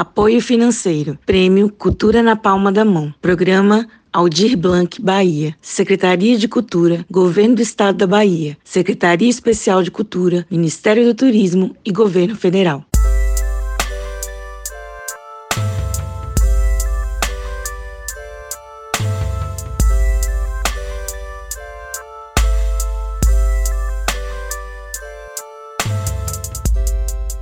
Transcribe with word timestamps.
Apoio 0.00 0.40
financeiro. 0.40 1.18
Prêmio 1.26 1.68
Cultura 1.68 2.22
na 2.22 2.34
Palma 2.34 2.72
da 2.72 2.86
Mão. 2.86 3.12
Programa 3.20 3.86
Aldir 4.10 4.56
Blanc, 4.56 4.98
Bahia. 4.98 5.54
Secretaria 5.60 6.38
de 6.38 6.48
Cultura, 6.48 7.04
Governo 7.10 7.56
do 7.56 7.60
Estado 7.60 7.98
da 7.98 8.06
Bahia. 8.06 8.56
Secretaria 8.64 9.28
Especial 9.28 9.82
de 9.82 9.90
Cultura, 9.90 10.46
Ministério 10.50 11.04
do 11.04 11.14
Turismo 11.14 11.76
e 11.84 11.92
Governo 11.92 12.34
Federal. 12.34 12.89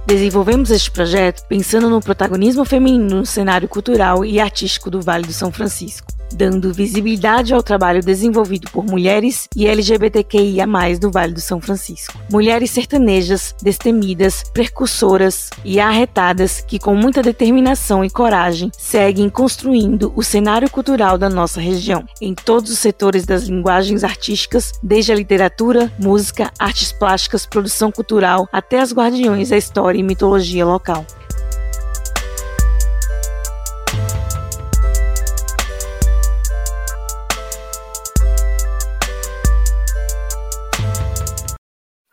Desenvolvemos 0.09 0.71
este 0.71 0.91
projeto 0.91 1.47
pensando 1.47 1.91
no 1.91 2.01
protagonismo 2.01 2.65
feminino 2.65 3.17
no 3.17 3.27
cenário 3.27 3.69
cultural 3.69 4.25
e 4.25 4.41
artístico 4.41 4.91
do 4.91 5.03
Vale 5.03 5.27
do 5.27 5.35
São 5.35 5.53
Francisco 5.53 6.18
dando 6.33 6.73
visibilidade 6.73 7.55
ao 7.55 7.63
trabalho 7.63 8.03
desenvolvido 8.03 8.71
por 8.71 8.85
mulheres 8.85 9.49
e 9.57 9.67
LGBTQIA+, 9.67 10.67
do 11.01 11.11
Vale 11.11 11.33
do 11.33 11.41
São 11.41 11.61
Francisco. 11.61 12.19
Mulheres 12.31 12.71
sertanejas, 12.71 13.55
destemidas, 13.63 14.45
precursoras 14.53 15.51
e 15.65 15.81
arretadas 15.81 16.61
que 16.61 16.79
com 16.79 16.95
muita 16.95 17.23
determinação 17.23 18.05
e 18.05 18.11
coragem 18.11 18.71
seguem 18.77 19.29
construindo 19.29 20.13
o 20.15 20.23
cenário 20.23 20.71
cultural 20.71 21.19
da 21.19 21.29
nossa 21.29 21.61
região, 21.61 22.05
em 22.21 22.35
todos 22.35 22.71
os 22.71 22.79
setores 22.79 23.25
das 23.25 23.45
linguagens 23.45 24.05
artísticas, 24.05 24.73
desde 24.83 25.13
a 25.13 25.15
literatura, 25.15 25.93
música, 25.99 26.53
artes 26.59 26.93
plásticas, 26.93 27.47
produção 27.47 27.91
cultural, 27.91 28.49
até 28.53 28.81
as 28.81 28.93
guardiões 28.93 29.51
da 29.51 29.57
história 29.57 29.99
e 29.99 30.03
mitologia 30.03 30.65
local. 30.65 31.05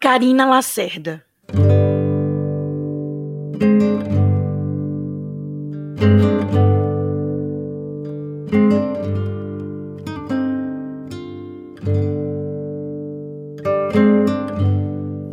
Karina 0.05 0.45
Lacerda. 0.45 1.23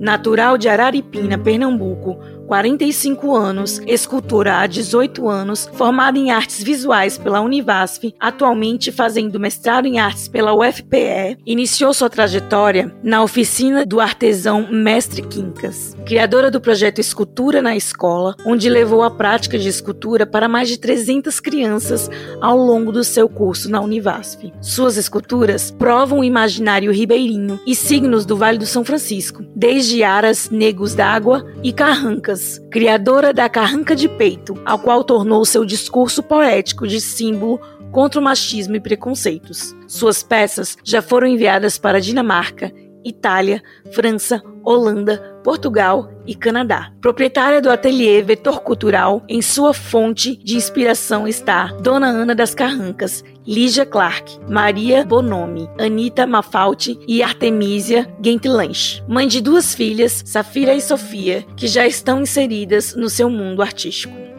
Natural 0.00 0.56
de 0.56 0.70
Araripina, 0.70 1.36
Pernambuco, 1.36 2.18
45 2.52 3.34
anos, 3.34 3.80
escultora 3.86 4.58
há 4.58 4.66
18 4.66 5.26
anos, 5.26 5.70
formada 5.72 6.18
em 6.18 6.30
artes 6.30 6.62
visuais 6.62 7.16
pela 7.16 7.40
Univasf, 7.40 8.14
atualmente 8.20 8.92
fazendo 8.92 9.40
mestrado 9.40 9.86
em 9.86 9.98
artes 9.98 10.28
pela 10.28 10.52
UFPE, 10.52 11.38
iniciou 11.46 11.94
sua 11.94 12.10
trajetória 12.10 12.94
na 13.02 13.22
oficina 13.22 13.86
do 13.86 14.00
artesão 14.00 14.68
Mestre 14.70 15.22
Quincas, 15.22 15.96
criadora 16.04 16.50
do 16.50 16.60
projeto 16.60 16.98
Escultura 16.98 17.62
na 17.62 17.74
Escola, 17.74 18.36
onde 18.44 18.68
levou 18.68 19.02
a 19.02 19.10
prática 19.10 19.58
de 19.58 19.70
escultura 19.70 20.26
para 20.26 20.46
mais 20.46 20.68
de 20.68 20.76
300 20.76 21.40
crianças 21.40 22.10
ao 22.38 22.58
longo 22.58 22.92
do 22.92 23.02
seu 23.02 23.30
curso 23.30 23.70
na 23.70 23.80
Univasf. 23.80 24.52
Suas 24.60 24.98
esculturas 24.98 25.70
provam 25.70 26.18
o 26.18 26.24
imaginário 26.24 26.92
ribeirinho 26.92 27.58
e 27.66 27.74
signos 27.74 28.26
do 28.26 28.36
Vale 28.36 28.58
do 28.58 28.66
São 28.66 28.84
Francisco, 28.84 29.42
desde 29.56 30.02
aras, 30.02 30.50
negos 30.50 30.94
d'água 30.94 31.46
e 31.62 31.72
carrancas 31.72 32.41
criadora 32.70 33.32
da 33.32 33.48
Carranca 33.48 33.94
de 33.94 34.08
Peito, 34.08 34.54
ao 34.64 34.78
qual 34.78 35.04
tornou 35.04 35.44
seu 35.44 35.64
discurso 35.64 36.22
poético 36.22 36.86
de 36.86 37.00
símbolo 37.00 37.60
contra 37.90 38.20
o 38.20 38.24
machismo 38.24 38.74
e 38.74 38.80
preconceitos. 38.80 39.76
Suas 39.86 40.22
peças 40.22 40.76
já 40.82 41.02
foram 41.02 41.26
enviadas 41.26 41.78
para 41.78 42.00
Dinamarca, 42.00 42.72
Itália, 43.04 43.62
França, 43.92 44.42
Holanda, 44.64 45.40
Portugal 45.42 46.10
e 46.26 46.34
Canadá. 46.34 46.92
Proprietária 47.00 47.60
do 47.60 47.70
ateliê 47.70 48.22
Vetor 48.22 48.60
Cultural, 48.60 49.22
em 49.28 49.42
sua 49.42 49.74
fonte 49.74 50.36
de 50.36 50.56
inspiração 50.56 51.26
está 51.26 51.66
Dona 51.80 52.06
Ana 52.06 52.34
das 52.34 52.54
Carrancas, 52.54 53.24
Lígia 53.46 53.84
Clark, 53.84 54.38
Maria 54.48 55.04
Bonomi, 55.04 55.68
Anita 55.78 56.26
Mafalte 56.26 56.98
e 57.08 57.22
Artemisia 57.22 58.08
Gentlanche, 58.22 59.02
mãe 59.08 59.26
de 59.26 59.40
duas 59.40 59.74
filhas, 59.74 60.22
Safira 60.24 60.74
e 60.74 60.80
Sofia, 60.80 61.44
que 61.56 61.66
já 61.66 61.86
estão 61.86 62.22
inseridas 62.22 62.94
no 62.94 63.10
seu 63.10 63.28
mundo 63.28 63.62
artístico. 63.62 64.31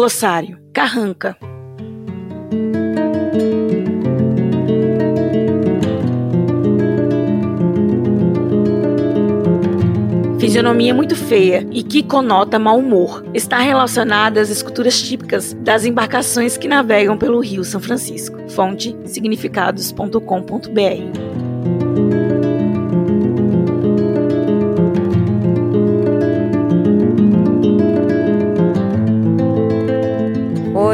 Glossário: 0.00 0.58
Carranca. 0.72 1.36
Fisionomia 10.38 10.94
muito 10.94 11.14
feia 11.14 11.68
e 11.70 11.82
que 11.82 12.02
conota 12.02 12.58
mau 12.58 12.78
humor. 12.78 13.22
Está 13.34 13.58
relacionada 13.58 14.40
às 14.40 14.48
esculturas 14.48 15.02
típicas 15.02 15.52
das 15.52 15.84
embarcações 15.84 16.56
que 16.56 16.66
navegam 16.66 17.18
pelo 17.18 17.38
Rio 17.38 17.62
São 17.62 17.78
Francisco. 17.78 18.38
Fonte 18.48 18.96
significados.com.br. 19.04 21.29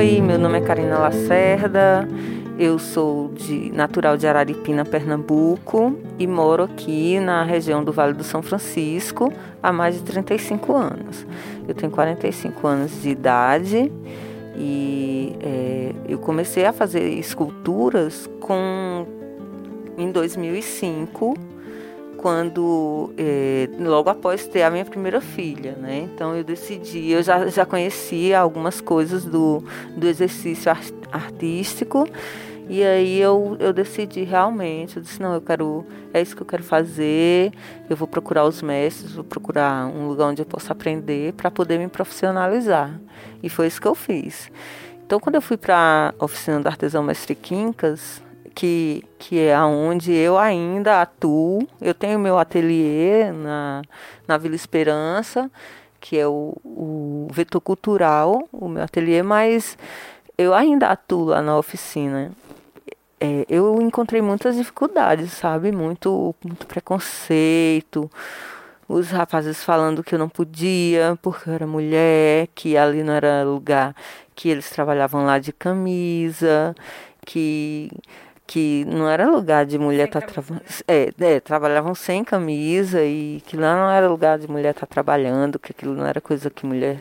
Oi, 0.08 0.20
meu 0.20 0.38
nome 0.38 0.58
é 0.58 0.60
Karina 0.60 1.00
Lacerda, 1.00 2.08
eu 2.56 2.78
sou 2.78 3.32
de 3.34 3.72
natural 3.72 4.16
de 4.16 4.24
Araripina, 4.24 4.84
Pernambuco 4.84 5.98
e 6.16 6.28
moro 6.28 6.62
aqui 6.62 7.18
na 7.18 7.42
região 7.42 7.82
do 7.82 7.92
Vale 7.92 8.12
do 8.12 8.22
São 8.22 8.40
Francisco 8.40 9.32
há 9.60 9.72
mais 9.72 9.96
de 9.96 10.04
35 10.04 10.76
anos. 10.76 11.26
Eu 11.66 11.74
tenho 11.74 11.90
45 11.90 12.66
anos 12.68 13.02
de 13.02 13.08
idade 13.08 13.90
e 14.54 15.34
é, 15.42 15.92
eu 16.08 16.20
comecei 16.20 16.64
a 16.64 16.72
fazer 16.72 17.02
esculturas 17.14 18.30
com 18.38 19.04
em 19.98 20.12
2005 20.12 21.34
quando 22.16 23.12
é, 23.16 23.68
logo 23.78 24.10
após 24.10 24.46
ter 24.46 24.62
a 24.62 24.70
minha 24.70 24.84
primeira 24.84 25.20
filha, 25.20 25.72
né? 25.72 26.08
Então 26.12 26.34
eu 26.34 26.42
decidi, 26.42 27.10
eu 27.10 27.22
já, 27.22 27.46
já 27.48 27.64
conhecia 27.64 28.38
algumas 28.38 28.80
coisas 28.80 29.24
do, 29.24 29.62
do 29.96 30.06
exercício 30.06 30.72
artístico 31.12 32.08
e 32.68 32.82
aí 32.82 33.20
eu, 33.20 33.56
eu 33.60 33.72
decidi 33.72 34.24
realmente, 34.24 34.96
eu 34.96 35.02
disse, 35.02 35.22
não, 35.22 35.34
eu 35.34 35.40
quero, 35.40 35.86
é 36.12 36.20
isso 36.20 36.34
que 36.34 36.42
eu 36.42 36.46
quero 36.46 36.64
fazer, 36.64 37.52
eu 37.88 37.96
vou 37.96 38.08
procurar 38.08 38.44
os 38.44 38.60
mestres, 38.60 39.12
vou 39.12 39.22
procurar 39.22 39.86
um 39.86 40.08
lugar 40.08 40.26
onde 40.26 40.42
eu 40.42 40.46
possa 40.46 40.72
aprender 40.72 41.32
para 41.34 41.48
poder 41.48 41.78
me 41.78 41.86
profissionalizar. 41.86 42.98
E 43.40 43.48
foi 43.48 43.68
isso 43.68 43.80
que 43.80 43.86
eu 43.86 43.94
fiz. 43.94 44.50
Então 45.06 45.20
quando 45.20 45.36
eu 45.36 45.42
fui 45.42 45.56
para 45.56 46.12
a 46.18 46.24
oficina 46.24 46.58
do 46.60 46.66
artesão 46.66 47.04
Mestre 47.04 47.36
Quincas, 47.36 48.20
que, 48.56 49.04
que 49.18 49.38
é 49.38 49.60
onde 49.60 50.12
eu 50.14 50.38
ainda 50.38 51.02
atuo. 51.02 51.68
Eu 51.78 51.92
tenho 51.92 52.18
meu 52.18 52.38
ateliê 52.38 53.30
na, 53.30 53.82
na 54.26 54.38
Vila 54.38 54.54
Esperança, 54.54 55.50
que 56.00 56.18
é 56.18 56.26
o, 56.26 56.56
o 56.64 57.28
vetor 57.30 57.60
cultural, 57.60 58.48
o 58.50 58.66
meu 58.66 58.82
ateliê, 58.82 59.22
mas 59.22 59.76
eu 60.38 60.54
ainda 60.54 60.88
atuo 60.88 61.26
lá 61.26 61.42
na 61.42 61.58
oficina. 61.58 62.32
É, 63.20 63.44
eu 63.46 63.80
encontrei 63.82 64.22
muitas 64.22 64.56
dificuldades, 64.56 65.32
sabe? 65.32 65.70
Muito, 65.70 66.34
muito 66.42 66.66
preconceito. 66.66 68.10
Os 68.88 69.10
rapazes 69.10 69.62
falando 69.62 70.02
que 70.02 70.14
eu 70.14 70.18
não 70.18 70.30
podia 70.30 71.18
porque 71.20 71.50
eu 71.50 71.54
era 71.54 71.66
mulher, 71.66 72.48
que 72.54 72.74
ali 72.74 73.02
não 73.02 73.12
era 73.12 73.44
lugar 73.44 73.94
que 74.34 74.48
eles 74.48 74.70
trabalhavam 74.70 75.26
lá 75.26 75.38
de 75.38 75.52
camisa, 75.52 76.74
que 77.26 77.90
que 78.46 78.84
não 78.86 79.08
era 79.08 79.28
lugar 79.28 79.66
de 79.66 79.78
mulher 79.78 80.06
estar 80.06 80.20
tá 80.20 80.26
trabalhando. 80.26 80.64
É, 80.86 81.10
é, 81.18 81.40
trabalhavam 81.40 81.94
sem 81.94 82.22
camisa 82.22 83.02
e 83.04 83.42
que 83.46 83.56
lá 83.56 83.74
não 83.74 83.90
era 83.90 84.08
lugar 84.08 84.38
de 84.38 84.48
mulher 84.48 84.70
estar 84.70 84.86
tá 84.86 84.92
trabalhando, 84.92 85.58
que 85.58 85.72
aquilo 85.72 85.94
não 85.94 86.06
era 86.06 86.20
coisa 86.20 86.48
que 86.48 86.64
mulher 86.64 87.00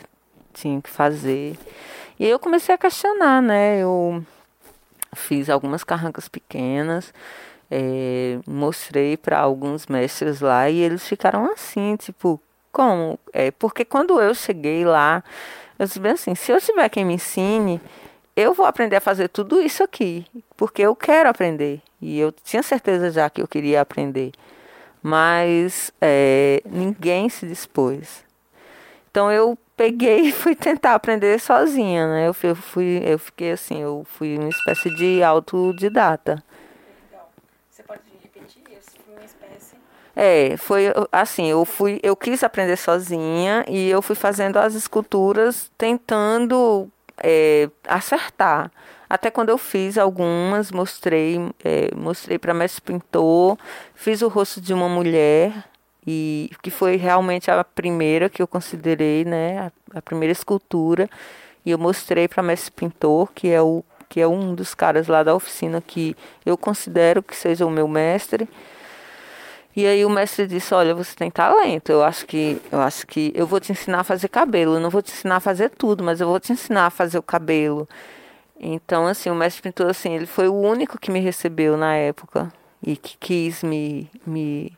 tinha 0.54 0.82
que 0.82 0.90
fazer. 0.90 1.56
E 2.20 2.26
aí 2.26 2.32
eu 2.32 2.40
comecei 2.40 2.74
a 2.74 2.78
questionar, 2.78 3.42
né? 3.42 3.78
Eu 3.78 4.24
fiz 5.14 5.50
algumas 5.50 5.84
carrancas 5.84 6.28
pequenas, 6.28 7.14
é, 7.70 8.40
mostrei 8.48 9.18
para 9.18 9.40
alguns 9.40 9.86
mestres 9.88 10.42
lá 10.42 10.70
e 10.70 10.80
eles 10.80 11.08
ficaram 11.08 11.52
assim, 11.52 11.96
tipo, 11.96 12.42
como? 12.72 13.20
É, 13.34 13.52
porque 13.52 13.86
quando 13.86 14.20
eu 14.20 14.34
cheguei 14.34 14.84
lá, 14.84 15.24
eu 15.78 15.86
disse 15.86 16.00
bem 16.00 16.14
assim, 16.14 16.36
se 16.36 16.52
eu 16.52 16.60
tiver 16.60 16.90
quem 16.90 17.06
me 17.06 17.16
ensine, 17.16 17.82
eu 18.36 18.54
vou 18.54 18.66
aprender 18.66 18.98
a 18.98 19.02
fazer 19.02 19.30
tudo 19.30 19.62
isso 19.62 19.82
aqui, 19.82 20.26
porque 20.58 20.82
eu 20.82 20.96
quero 20.96 21.30
aprender. 21.30 21.82
E 22.02 22.20
eu 22.20 22.32
tinha 22.32 22.62
certeza 22.62 23.10
já 23.10 23.30
que 23.30 23.42
eu 23.42 23.48
queria 23.48 23.82
aprender. 23.82 24.32
Mas 25.02 25.92
é, 26.02 26.62
ninguém 26.66 27.30
se 27.30 27.48
dispôs. 27.48 28.26
Então 29.10 29.32
eu 29.32 29.58
peguei 29.78 30.22
e 30.28 30.32
fui 30.34 30.54
tentar 30.54 30.96
aprender 30.96 31.40
sozinha, 31.40 32.08
né? 32.08 32.28
Eu 32.28 32.34
fui, 32.34 32.50
eu, 32.50 32.56
fui, 32.56 33.02
eu 33.06 33.20
fiquei 33.20 33.52
assim, 33.52 33.82
eu 33.82 34.06
fui 34.06 34.38
uma 34.38 34.50
espécie 34.50 34.94
de 34.96 35.24
autodidata. 35.24 36.44
Legal. 37.10 37.32
Você 37.70 37.84
pode 37.84 38.02
repetir 38.22 38.62
isso? 38.78 38.98
Foi 39.06 39.16
uma 39.16 39.24
espécie. 39.24 39.76
É, 40.14 40.58
foi 40.58 40.86
assim, 41.10 41.46
eu 41.46 41.64
fui, 41.64 42.00
eu 42.04 42.16
quis 42.16 42.44
aprender 42.44 42.76
sozinha 42.76 43.64
e 43.70 43.90
eu 43.90 44.02
fui 44.02 44.16
fazendo 44.16 44.58
as 44.58 44.74
esculturas 44.74 45.72
tentando 45.78 46.92
é, 47.18 47.70
acertar. 47.88 48.72
Até 49.10 49.30
quando 49.30 49.50
eu 49.50 49.58
fiz 49.58 49.98
algumas, 49.98 50.72
mostrei, 50.72 51.38
é, 51.64 51.94
mostrei 51.96 52.40
para 52.40 52.54
mestre 52.54 52.82
pintor, 52.82 53.58
fiz 53.94 54.22
o 54.22 54.28
rosto 54.28 54.60
de 54.60 54.74
uma 54.74 54.90
mulher 54.90 55.54
e 56.06 56.52
que 56.62 56.72
foi 56.72 56.96
realmente 56.96 57.50
a 57.50 57.64
primeira 57.64 58.30
que 58.30 58.42
eu 58.42 58.48
considerei, 58.48 59.26
né, 59.26 59.60
a, 59.60 60.00
a 60.00 60.02
primeira 60.02 60.32
escultura, 60.32 61.10
e 61.66 61.72
eu 61.72 61.78
mostrei 61.78 62.28
para 62.28 62.44
mestre 62.44 62.72
pintor, 62.72 63.32
que 63.34 63.50
é 63.50 63.62
o 63.62 63.84
que 64.08 64.22
é 64.22 64.28
um 64.28 64.54
dos 64.54 64.76
caras 64.76 65.08
lá 65.08 65.24
da 65.24 65.34
oficina 65.34 65.82
que 65.82 66.16
eu 66.46 66.56
considero 66.58 67.24
que 67.24 67.36
seja 67.36 67.66
o 67.66 67.72
meu 67.72 67.88
mestre. 67.88 68.48
E 69.76 69.86
aí 69.86 70.06
o 70.06 70.10
mestre 70.10 70.48
disse: 70.48 70.74
"Olha, 70.74 70.96
você 70.96 71.16
tem 71.16 71.30
talento. 71.30 71.92
Eu 71.92 72.04
acho 72.04 72.26
que 72.26 72.62
eu 72.72 72.80
acho 72.82 73.06
que 73.08 73.32
eu 73.36 73.46
vou 73.46 73.60
te 73.60 73.72
ensinar 73.72 74.00
a 74.02 74.04
fazer 74.04 74.30
cabelo. 74.30 74.76
Eu 74.76 74.80
não 74.80 74.90
vou 74.90 75.02
te 75.02 75.12
ensinar 75.12 75.38
a 75.38 75.40
fazer 75.40 75.70
tudo, 75.72 76.04
mas 76.04 76.22
eu 76.22 76.28
vou 76.28 76.40
te 76.40 76.54
ensinar 76.54 76.88
a 76.88 76.90
fazer 76.90 77.18
o 77.18 77.24
cabelo." 77.24 77.88
Então, 78.60 79.06
assim, 79.08 79.30
o 79.30 79.36
mestre 79.36 79.62
pintor 79.64 79.90
assim, 79.90 80.14
ele 80.16 80.26
foi 80.26 80.48
o 80.48 80.54
único 80.54 80.98
que 81.00 81.12
me 81.12 81.20
recebeu 81.20 81.78
na 81.78 81.96
época 81.96 82.52
e 82.82 82.96
que 82.96 83.18
quis 83.18 83.64
me 83.64 84.10
me 84.26 84.72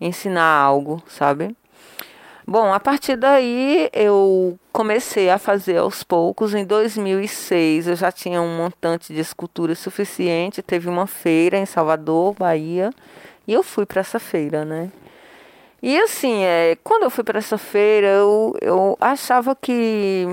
ensinar 0.00 0.44
algo, 0.44 1.02
sabe? 1.08 1.56
Bom, 2.48 2.72
a 2.72 2.78
partir 2.78 3.16
daí 3.16 3.90
eu 3.92 4.56
comecei 4.72 5.28
a 5.30 5.36
fazer 5.38 5.78
aos 5.78 6.04
poucos. 6.04 6.54
Em 6.54 6.64
2006 6.64 7.88
eu 7.88 7.96
já 7.96 8.12
tinha 8.12 8.40
um 8.40 8.56
montante 8.56 9.12
de 9.12 9.20
escultura 9.20 9.74
suficiente. 9.74 10.62
Teve 10.62 10.88
uma 10.88 11.08
feira 11.08 11.58
em 11.58 11.66
Salvador, 11.66 12.34
Bahia, 12.34 12.92
e 13.46 13.52
eu 13.52 13.62
fui 13.62 13.86
para 13.86 14.00
essa 14.00 14.18
feira, 14.18 14.64
né? 14.64 14.90
E 15.82 15.98
assim, 16.00 16.42
é, 16.42 16.76
quando 16.82 17.04
eu 17.04 17.10
fui 17.10 17.22
para 17.22 17.38
essa 17.38 17.58
feira, 17.58 18.08
eu, 18.08 18.54
eu 18.60 18.96
achava 19.00 19.54
que 19.54 20.26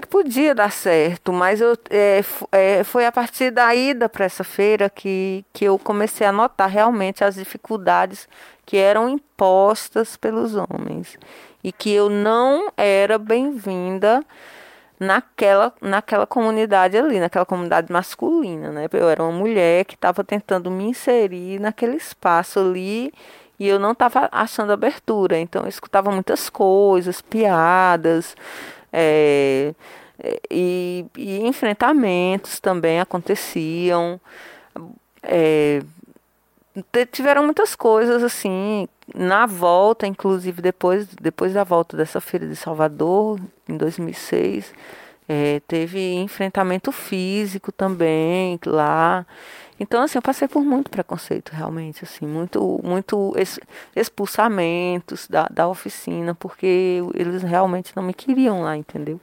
que 0.00 0.08
podia 0.08 0.54
dar 0.54 0.72
certo, 0.72 1.32
mas 1.32 1.60
eu, 1.60 1.76
é, 1.90 2.24
é, 2.52 2.84
foi 2.84 3.04
a 3.04 3.12
partir 3.12 3.50
da 3.50 3.74
ida 3.74 4.08
para 4.08 4.24
essa 4.24 4.42
feira 4.42 4.88
que, 4.88 5.44
que 5.52 5.64
eu 5.64 5.78
comecei 5.78 6.26
a 6.26 6.32
notar 6.32 6.68
realmente 6.68 7.22
as 7.22 7.34
dificuldades 7.34 8.26
que 8.64 8.76
eram 8.76 9.08
impostas 9.08 10.16
pelos 10.16 10.54
homens 10.54 11.18
e 11.62 11.70
que 11.70 11.92
eu 11.92 12.08
não 12.08 12.72
era 12.76 13.18
bem-vinda 13.18 14.24
naquela, 15.00 15.72
naquela 15.80 16.26
comunidade 16.26 16.98
ali, 16.98 17.18
naquela 17.18 17.46
comunidade 17.46 17.90
masculina, 17.90 18.70
né? 18.70 18.86
Eu 18.92 19.08
era 19.08 19.22
uma 19.22 19.32
mulher 19.32 19.86
que 19.86 19.94
estava 19.94 20.22
tentando 20.22 20.70
me 20.70 20.84
inserir 20.84 21.58
naquele 21.58 21.96
espaço 21.96 22.60
ali 22.60 23.10
e 23.58 23.66
eu 23.66 23.78
não 23.78 23.92
estava 23.92 24.28
achando 24.30 24.72
abertura, 24.72 25.38
então 25.38 25.62
eu 25.62 25.68
escutava 25.68 26.10
muitas 26.10 26.50
coisas, 26.50 27.22
piadas, 27.22 28.36
é, 28.92 29.74
e, 30.50 31.06
e, 31.16 31.46
enfrentamentos 31.46 32.60
também 32.60 33.00
aconteciam. 33.00 34.20
É, 35.22 35.80
tiveram 37.10 37.44
muitas 37.44 37.74
coisas 37.74 38.22
assim 38.22 38.86
na 39.14 39.46
volta, 39.46 40.06
inclusive 40.06 40.62
depois, 40.62 41.06
depois 41.20 41.54
da 41.54 41.64
volta 41.64 41.96
dessa 41.96 42.20
feira 42.20 42.46
de 42.46 42.56
Salvador 42.56 43.40
em 43.68 43.76
2006, 43.76 44.72
é, 45.28 45.60
teve 45.66 46.14
enfrentamento 46.14 46.90
físico 46.92 47.70
também 47.72 48.58
lá. 48.66 49.26
Então 49.78 50.02
assim, 50.02 50.18
eu 50.18 50.22
passei 50.22 50.46
por 50.46 50.62
muito 50.62 50.90
preconceito 50.90 51.50
realmente, 51.50 52.04
assim, 52.04 52.26
muito 52.26 52.80
muito 52.82 53.34
expulsamentos 53.96 55.26
da, 55.28 55.46
da 55.50 55.68
oficina, 55.68 56.34
porque 56.34 57.00
eles 57.14 57.42
realmente 57.42 57.92
não 57.96 58.02
me 58.02 58.12
queriam 58.12 58.62
lá, 58.62 58.76
entendeu? 58.76 59.20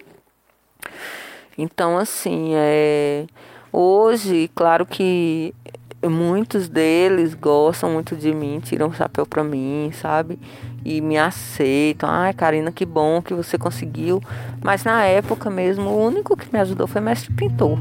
Então, 1.57 1.97
assim, 1.97 2.51
é, 2.53 3.25
hoje, 3.71 4.49
claro 4.53 4.85
que 4.85 5.55
muitos 6.05 6.69
deles 6.69 7.33
gostam 7.33 7.91
muito 7.91 8.15
de 8.15 8.33
mim, 8.33 8.59
tiram 8.59 8.89
o 8.89 8.94
chapéu 8.94 9.25
para 9.25 9.44
mim, 9.44 9.91
sabe? 9.94 10.39
E 10.85 11.01
me 11.01 11.17
aceitam. 11.17 12.09
Ai, 12.09 12.33
Karina, 12.33 12.71
que 12.71 12.85
bom 12.85 13.21
que 13.21 13.33
você 13.33 13.57
conseguiu. 13.57 14.21
Mas 14.63 14.83
na 14.83 15.03
época 15.03 15.49
mesmo, 15.49 15.89
o 15.89 16.05
único 16.05 16.38
que 16.38 16.51
me 16.51 16.59
ajudou 16.59 16.88
foi 16.88 17.01
o 17.01 17.03
mestre 17.03 17.33
pintor. 17.33 17.77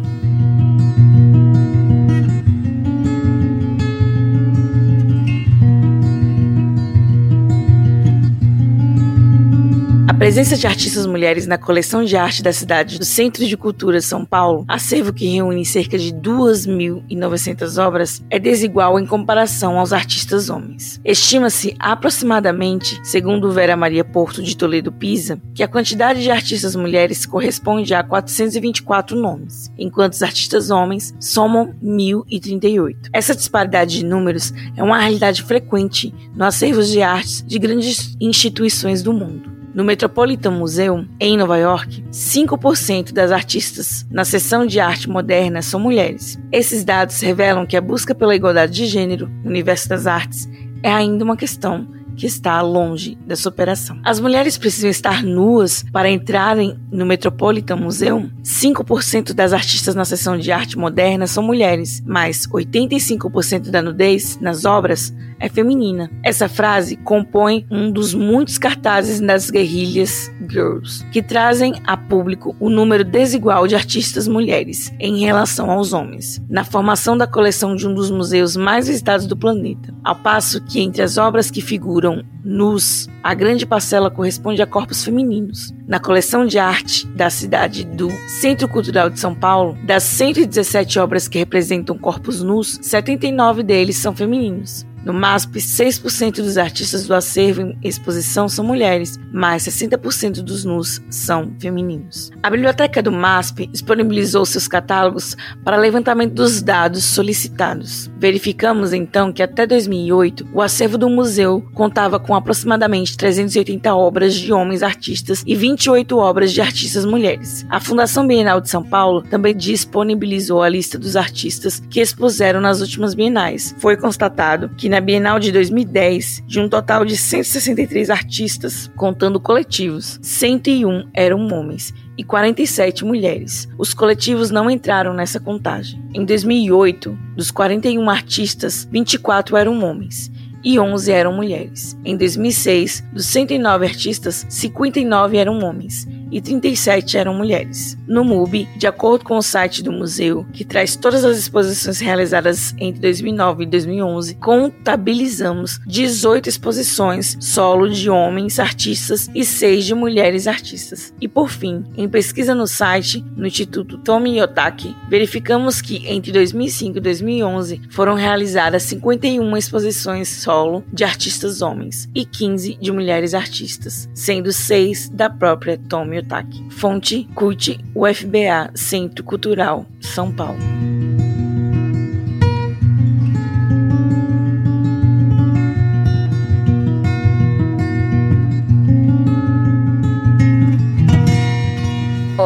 Presença 10.18 10.56
de 10.56 10.66
artistas 10.66 11.04
mulheres 11.04 11.46
na 11.46 11.58
coleção 11.58 12.02
de 12.02 12.16
arte 12.16 12.42
da 12.42 12.50
cidade 12.50 12.98
do 12.98 13.04
Centro 13.04 13.44
de 13.44 13.54
Cultura 13.54 14.00
São 14.00 14.24
Paulo, 14.24 14.64
acervo 14.66 15.12
que 15.12 15.28
reúne 15.28 15.62
cerca 15.66 15.98
de 15.98 16.10
2.900 16.10 17.86
obras, 17.86 18.24
é 18.30 18.38
desigual 18.38 18.98
em 18.98 19.04
comparação 19.04 19.78
aos 19.78 19.92
artistas 19.92 20.48
homens. 20.48 20.98
Estima-se 21.04 21.76
aproximadamente, 21.78 22.98
segundo 23.04 23.52
Vera 23.52 23.76
Maria 23.76 24.04
Porto 24.04 24.42
de 24.42 24.56
Toledo 24.56 24.90
Pisa, 24.90 25.38
que 25.54 25.62
a 25.62 25.68
quantidade 25.68 26.22
de 26.22 26.30
artistas 26.30 26.74
mulheres 26.74 27.26
corresponde 27.26 27.94
a 27.94 28.02
424 28.02 29.20
nomes, 29.20 29.70
enquanto 29.76 30.14
os 30.14 30.22
artistas 30.22 30.70
homens 30.70 31.14
somam 31.20 31.74
1.038. 31.84 33.10
Essa 33.12 33.34
disparidade 33.34 33.98
de 33.98 34.04
números 34.04 34.50
é 34.74 34.82
uma 34.82 34.98
realidade 34.98 35.42
frequente 35.42 36.14
no 36.34 36.46
acervos 36.46 36.88
de 36.88 37.02
artes 37.02 37.44
de 37.46 37.58
grandes 37.58 38.16
instituições 38.18 39.02
do 39.02 39.12
mundo. 39.12 39.55
No 39.76 39.84
Metropolitan 39.84 40.52
Museum, 40.52 41.06
em 41.20 41.36
Nova 41.36 41.58
York, 41.58 42.02
5% 42.10 43.12
das 43.12 43.30
artistas 43.30 44.06
na 44.10 44.24
seção 44.24 44.64
de 44.64 44.80
arte 44.80 45.06
moderna 45.06 45.60
são 45.60 45.78
mulheres. 45.78 46.38
Esses 46.50 46.82
dados 46.82 47.20
revelam 47.20 47.66
que 47.66 47.76
a 47.76 47.80
busca 47.82 48.14
pela 48.14 48.34
igualdade 48.34 48.72
de 48.72 48.86
gênero 48.86 49.28
no 49.44 49.50
universo 49.50 49.86
das 49.86 50.06
artes 50.06 50.48
é 50.82 50.90
ainda 50.90 51.22
uma 51.22 51.36
questão 51.36 51.86
que 52.16 52.24
está 52.24 52.58
longe 52.62 53.18
da 53.26 53.36
superação. 53.36 54.00
As 54.02 54.18
mulheres 54.18 54.56
precisam 54.56 54.88
estar 54.88 55.22
nuas 55.22 55.84
para 55.92 56.08
entrarem 56.10 56.78
no 56.90 57.04
Metropolitan 57.04 57.76
Museum? 57.76 58.30
5% 58.42 59.34
das 59.34 59.52
artistas 59.52 59.94
na 59.94 60.06
seção 60.06 60.38
de 60.38 60.50
arte 60.50 60.78
moderna 60.78 61.26
são 61.26 61.42
mulheres, 61.42 62.02
mas 62.06 62.46
85% 62.46 63.68
da 63.68 63.82
nudez 63.82 64.38
nas 64.40 64.64
obras 64.64 65.14
é 65.38 65.48
feminina. 65.48 66.10
Essa 66.22 66.48
frase 66.48 66.96
compõe 66.96 67.66
um 67.70 67.90
dos 67.90 68.14
muitos 68.14 68.58
cartazes 68.58 69.20
das 69.20 69.50
guerrilhas 69.50 70.30
Girls, 70.48 71.04
que 71.10 71.22
trazem 71.22 71.74
a 71.86 71.96
público 71.96 72.54
o 72.60 72.68
número 72.68 73.04
desigual 73.04 73.66
de 73.66 73.74
artistas 73.74 74.28
mulheres 74.28 74.92
em 74.98 75.18
relação 75.20 75.70
aos 75.70 75.92
homens, 75.92 76.42
na 76.48 76.64
formação 76.64 77.16
da 77.16 77.26
coleção 77.26 77.74
de 77.74 77.86
um 77.86 77.94
dos 77.94 78.10
museus 78.10 78.56
mais 78.56 78.86
visitados 78.86 79.26
do 79.26 79.36
planeta. 79.36 79.94
Ao 80.04 80.14
passo 80.14 80.62
que 80.64 80.80
entre 80.80 81.02
as 81.02 81.18
obras 81.18 81.50
que 81.50 81.60
figuram 81.60 82.24
nus, 82.44 83.08
a 83.22 83.34
grande 83.34 83.66
parcela 83.66 84.10
corresponde 84.10 84.62
a 84.62 84.66
corpos 84.66 85.04
femininos. 85.04 85.74
Na 85.86 85.98
coleção 85.98 86.46
de 86.46 86.58
arte 86.58 87.06
da 87.08 87.28
cidade 87.28 87.84
do 87.84 88.10
Centro 88.28 88.68
Cultural 88.68 89.10
de 89.10 89.18
São 89.18 89.34
Paulo, 89.34 89.76
das 89.84 90.04
117 90.04 90.98
obras 90.98 91.26
que 91.26 91.38
representam 91.38 91.98
corpos 91.98 92.42
nus, 92.42 92.78
79 92.82 93.62
deles 93.62 93.96
são 93.96 94.14
femininos. 94.14 94.86
No 95.06 95.14
MASP, 95.14 95.60
6% 95.60 96.38
dos 96.42 96.58
artistas 96.58 97.06
do 97.06 97.14
acervo 97.14 97.62
em 97.62 97.78
exposição 97.80 98.48
são 98.48 98.64
mulheres, 98.64 99.20
mas 99.32 99.62
60% 99.62 100.42
dos 100.42 100.64
nus 100.64 101.00
são 101.08 101.54
femininos. 101.60 102.32
A 102.42 102.50
biblioteca 102.50 103.00
do 103.00 103.12
MASP 103.12 103.68
disponibilizou 103.68 104.44
seus 104.44 104.66
catálogos 104.66 105.36
para 105.62 105.76
levantamento 105.76 106.32
dos 106.32 106.60
dados 106.60 107.04
solicitados. 107.04 108.10
Verificamos 108.18 108.92
então 108.92 109.32
que 109.32 109.44
até 109.44 109.64
2008 109.64 110.48
o 110.52 110.60
acervo 110.60 110.98
do 110.98 111.08
museu 111.08 111.64
contava 111.72 112.18
com 112.18 112.34
aproximadamente 112.34 113.16
380 113.16 113.94
obras 113.94 114.34
de 114.34 114.52
homens 114.52 114.82
artistas 114.82 115.44
e 115.46 115.54
28 115.54 116.18
obras 116.18 116.52
de 116.52 116.60
artistas 116.60 117.04
mulheres. 117.04 117.64
A 117.70 117.78
Fundação 117.78 118.26
Bienal 118.26 118.60
de 118.60 118.68
São 118.68 118.82
Paulo 118.82 119.22
também 119.22 119.56
disponibilizou 119.56 120.64
a 120.64 120.68
lista 120.68 120.98
dos 120.98 121.14
artistas 121.14 121.80
que 121.88 122.00
expuseram 122.00 122.60
nas 122.60 122.80
últimas 122.80 123.14
bienais. 123.14 123.72
Foi 123.78 123.96
constatado 123.96 124.68
que 124.76 124.95
na 124.96 125.00
Bienal 125.02 125.38
de 125.38 125.52
2010, 125.52 126.42
de 126.46 126.58
um 126.58 126.70
total 126.70 127.04
de 127.04 127.18
163 127.18 128.08
artistas, 128.08 128.90
contando 128.96 129.38
coletivos, 129.38 130.18
101 130.22 131.10
eram 131.12 131.46
homens 131.48 131.92
e 132.16 132.24
47 132.24 133.04
mulheres. 133.04 133.68
Os 133.76 133.92
coletivos 133.92 134.50
não 134.50 134.70
entraram 134.70 135.12
nessa 135.12 135.38
contagem. 135.38 136.02
Em 136.14 136.24
2008, 136.24 137.14
dos 137.36 137.50
41 137.50 138.08
artistas, 138.08 138.88
24 138.90 139.58
eram 139.58 139.84
homens 139.84 140.32
e 140.66 140.80
11 140.80 141.12
eram 141.12 141.32
mulheres. 141.32 141.96
Em 142.04 142.16
2006, 142.16 143.04
dos 143.12 143.26
109 143.26 143.86
artistas, 143.86 144.44
59 144.48 145.36
eram 145.36 145.60
homens 145.60 146.08
e 146.32 146.40
37 146.40 147.16
eram 147.16 147.34
mulheres. 147.34 147.96
No 148.04 148.24
MUBI, 148.24 148.68
de 148.76 148.84
acordo 148.84 149.24
com 149.24 149.36
o 149.36 149.42
site 149.42 149.80
do 149.80 149.92
museu, 149.92 150.44
que 150.52 150.64
traz 150.64 150.96
todas 150.96 151.24
as 151.24 151.38
exposições 151.38 152.00
realizadas 152.00 152.74
entre 152.80 153.00
2009 153.00 153.62
e 153.62 153.66
2011, 153.66 154.34
contabilizamos 154.34 155.78
18 155.86 156.48
exposições 156.48 157.36
solo 157.40 157.88
de 157.88 158.10
homens 158.10 158.58
artistas 158.58 159.30
e 159.32 159.44
6 159.44 159.84
de 159.84 159.94
mulheres 159.94 160.48
artistas. 160.48 161.14
E 161.20 161.28
por 161.28 161.48
fim, 161.48 161.84
em 161.96 162.08
pesquisa 162.08 162.56
no 162.56 162.66
site, 162.66 163.24
no 163.36 163.46
Instituto 163.46 163.96
Tomi 163.98 164.40
Yotaki, 164.40 164.96
verificamos 165.08 165.80
que 165.80 166.08
entre 166.08 166.32
2005 166.32 166.98
e 166.98 167.00
2011 167.00 167.82
foram 167.88 168.14
realizadas 168.14 168.82
51 168.82 169.56
exposições 169.56 170.28
solo 170.28 170.55
de 170.92 171.04
artistas 171.04 171.60
homens 171.60 172.08
e 172.14 172.24
15 172.24 172.78
de 172.80 172.92
mulheres 172.92 173.34
artistas, 173.34 174.08
sendo 174.14 174.52
6 174.52 175.10
da 175.10 175.28
própria 175.28 175.78
Tomi 175.78 176.16
Yotaki. 176.16 176.64
Fonte 176.70 177.28
CUT 177.34 177.78
UFBA 177.94 178.70
Centro 178.74 179.22
Cultural 179.24 179.86
São 180.00 180.32
Paulo. 180.32 180.95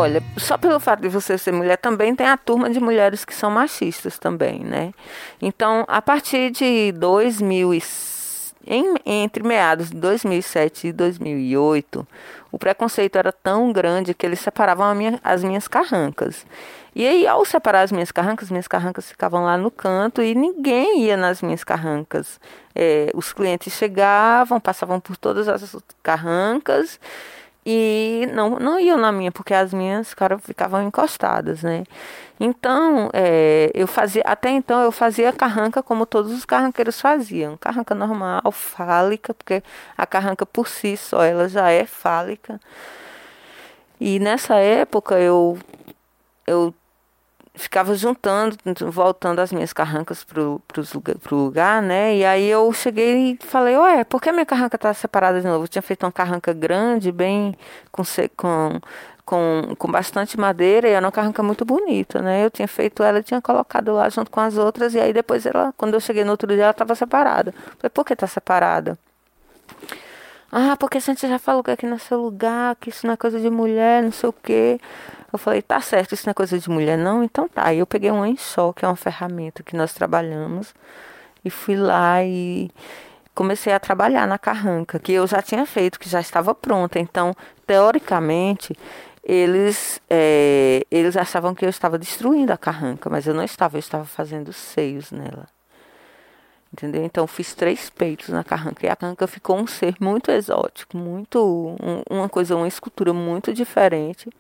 Olha, 0.00 0.23
só 0.38 0.57
pelo 0.57 0.80
fato 0.80 1.02
de 1.02 1.11
você 1.11 1.37
ser 1.37 1.52
mulher, 1.52 1.76
também 1.76 2.14
tem 2.16 2.26
a 2.26 2.35
turma 2.35 2.71
de 2.71 2.80
mulheres 2.80 3.23
que 3.23 3.35
são 3.35 3.50
machistas 3.50 4.19
também, 4.19 4.61
né? 4.61 4.95
Então, 5.42 5.85
a 5.87 6.00
partir 6.00 6.50
de 6.50 6.90
2006, 6.92 8.54
em, 8.66 8.95
entre 9.04 9.42
meados 9.42 9.90
de 9.90 9.97
2007 9.99 10.87
e 10.87 10.92
2008, 10.92 12.09
o 12.50 12.59
preconceito 12.59 13.16
era 13.16 13.30
tão 13.30 13.73
grande 13.73 14.14
que 14.14 14.25
eles 14.25 14.40
separavam 14.40 14.95
minha, 14.95 15.21
as 15.23 15.45
minhas 15.45 15.69
carrancas. 15.69 16.47
E 16.95 17.07
aí, 17.07 17.26
ao 17.26 17.45
separar 17.45 17.83
as 17.83 17.92
minhas 17.92 18.11
carrancas, 18.11 18.50
minhas 18.50 18.66
carrancas 18.66 19.07
ficavam 19.07 19.45
lá 19.45 19.59
no 19.59 19.71
canto 19.71 20.23
e 20.23 20.35
ninguém 20.35 21.02
ia 21.02 21.16
nas 21.16 21.42
minhas 21.42 21.62
carrancas. 21.62 22.40
É, 22.75 23.11
os 23.14 23.35
clientes 23.35 23.75
chegavam, 23.75 24.59
passavam 24.59 24.99
por 24.99 25.19
todas 25.19 25.47
as 25.47 25.76
carrancas 26.02 26.99
e 27.64 28.26
não, 28.33 28.59
não 28.59 28.81
iam 28.81 28.97
na 28.99 29.12
minha, 29.12 29.31
porque 29.31 29.52
as 29.52 29.73
minhas 29.73 30.14
cara, 30.14 30.38
ficavam 30.38 30.83
encostadas, 30.83 31.62
né? 31.62 31.85
Então, 32.38 33.11
é, 33.12 33.71
eu 33.75 33.87
fazia, 33.87 34.23
até 34.25 34.49
então 34.50 34.81
eu 34.83 34.90
fazia 34.90 35.31
carranca 35.33 35.83
como 35.83 36.07
todos 36.07 36.33
os 36.33 36.47
carranqueiros 36.47 37.00
faziam. 37.00 37.57
Carranca 37.59 37.95
normal, 37.95 38.50
fálica, 38.50 39.35
porque 39.35 39.62
a 39.97 40.07
carranca 40.07 40.47
por 40.47 40.67
si 40.69 40.97
só 40.97 41.23
ela 41.23 41.49
já 41.49 41.71
é 41.71 41.85
fálica. 41.85 42.59
E 44.00 44.19
nessa 44.19 44.57
época 44.57 45.19
eu, 45.19 45.59
eu 46.47 46.75
ficava 47.61 47.95
juntando, 47.95 48.57
voltando 48.90 49.40
as 49.40 49.52
minhas 49.52 49.73
carrancas 49.73 50.25
pro, 50.25 50.61
pro, 50.67 50.83
pro 51.19 51.37
lugar, 51.37 51.83
né? 51.83 52.17
E 52.17 52.25
aí 52.25 52.49
eu 52.49 52.73
cheguei 52.73 53.33
e 53.33 53.47
falei, 53.47 53.76
ué, 53.76 54.05
por 54.05 54.21
que 54.21 54.33
minha 54.33 54.47
carranca 54.47 54.79
tá 54.79 54.93
separada 54.95 55.40
de 55.40 55.47
novo? 55.47 55.64
Eu 55.64 55.69
tinha 55.69 55.83
feito 55.83 56.05
uma 56.05 56.12
carranca 56.12 56.52
grande, 56.52 57.12
bem 57.12 57.55
com, 57.93 58.02
com, 58.37 58.81
com, 59.25 59.75
com 59.79 59.93
bastante 59.93 60.38
madeira 60.38 60.88
e 60.88 60.93
era 60.93 61.05
uma 61.05 61.12
carranca 61.12 61.43
muito 61.43 61.64
bonita, 61.64 62.21
né? 62.23 62.45
Eu 62.45 62.50
tinha 62.50 62.67
feito 62.67 63.02
ela, 63.02 63.23
tinha 63.23 63.40
colocado 63.40 63.93
lá 63.93 64.09
junto 64.09 64.31
com 64.31 64.40
as 64.40 64.57
outras 64.57 64.95
e 64.95 65.00
aí 65.00 65.12
depois 65.12 65.47
ela, 65.47 65.73
quando 65.76 65.95
eu 65.95 66.00
cheguei 66.00 66.25
no 66.25 66.33
outro 66.33 66.49
dia, 66.49 66.64
ela 66.64 66.71
estava 66.71 66.95
separada. 66.95 67.55
Falei, 67.79 67.90
por 67.90 68.05
que 68.05 68.17
tá 68.17 68.26
separada? 68.26 68.99
Ah, 70.52 70.76
porque 70.76 70.99
a 70.99 71.00
gente 71.00 71.29
já 71.29 71.38
falou 71.38 71.62
que 71.62 71.71
aqui 71.71 71.87
não 71.87 71.95
é 71.97 71.99
seu 71.99 72.21
lugar, 72.21 72.75
que 72.76 72.88
isso 72.90 73.07
não 73.07 73.14
é 73.14 73.17
coisa 73.17 73.38
de 73.38 73.49
mulher, 73.49 74.02
não 74.02 74.11
sei 74.11 74.29
o 74.29 74.33
quê. 74.33 74.81
Eu 75.33 75.39
falei, 75.39 75.63
tá 75.63 75.81
certo, 75.81 76.13
isso 76.15 76.27
não 76.27 76.33
é 76.33 76.35
coisa 76.35 76.59
de 76.59 76.69
mulher, 76.69 76.99
não? 76.99 77.23
Então 77.23 77.49
tá. 77.49 77.67
Aí 77.67 77.79
eu 77.79 77.87
peguei 77.87 78.11
um 78.11 78.25
enxó, 78.27 78.73
que 78.73 78.85
é 78.85 78.89
uma 78.89 78.97
ferramenta 78.97 79.63
que 79.63 79.77
nós 79.77 79.93
trabalhamos, 79.93 80.75
e 81.45 81.51
fui 81.51 81.77
lá 81.77 82.23
e 82.25 82.71
comecei 83.35 83.73
a 83.73 83.81
trabalhar 83.81 84.27
na 84.27 84.39
carranca, 84.39 84.99
que 84.99 85.13
eu 85.13 85.27
já 85.27 85.41
tinha 85.41 85.65
feito, 85.65 85.99
que 85.99 86.09
já 86.09 86.21
estava 86.21 86.55
pronta. 86.55 86.99
Então, 86.99 87.35
teoricamente, 87.67 88.77
eles, 89.25 90.01
é, 90.11 90.85
eles 90.91 91.17
achavam 91.17 91.55
que 91.55 91.65
eu 91.65 91.69
estava 91.69 91.99
destruindo 91.99 92.53
a 92.53 92.59
carranca, 92.59 93.09
mas 93.09 93.27
eu 93.27 93.35
não 93.35 93.45
estava, 93.45 93.77
eu 93.77 93.81
estava 93.81 94.05
fazendo 94.05 94.53
seios 94.53 95.13
nela. 95.13 95.47
Entendeu? 96.73 97.05
Então 97.05 97.27
fiz 97.27 97.53
três 97.53 97.91
peitos 97.91 98.29
na 98.29 98.45
carranca 98.45 98.87
e 98.87 98.89
a 98.89 98.95
carranca 98.95 99.27
ficou 99.27 99.59
um 99.59 99.67
ser 99.67 99.95
muito 100.01 100.31
exótico, 100.31 100.97
muito 100.97 101.77
um, 101.83 102.03
uma 102.09 102.29
coisa, 102.29 102.55
uma 102.55 102.69
escultura 102.69 103.13
muito 103.13 103.53
diferente. 103.53 104.31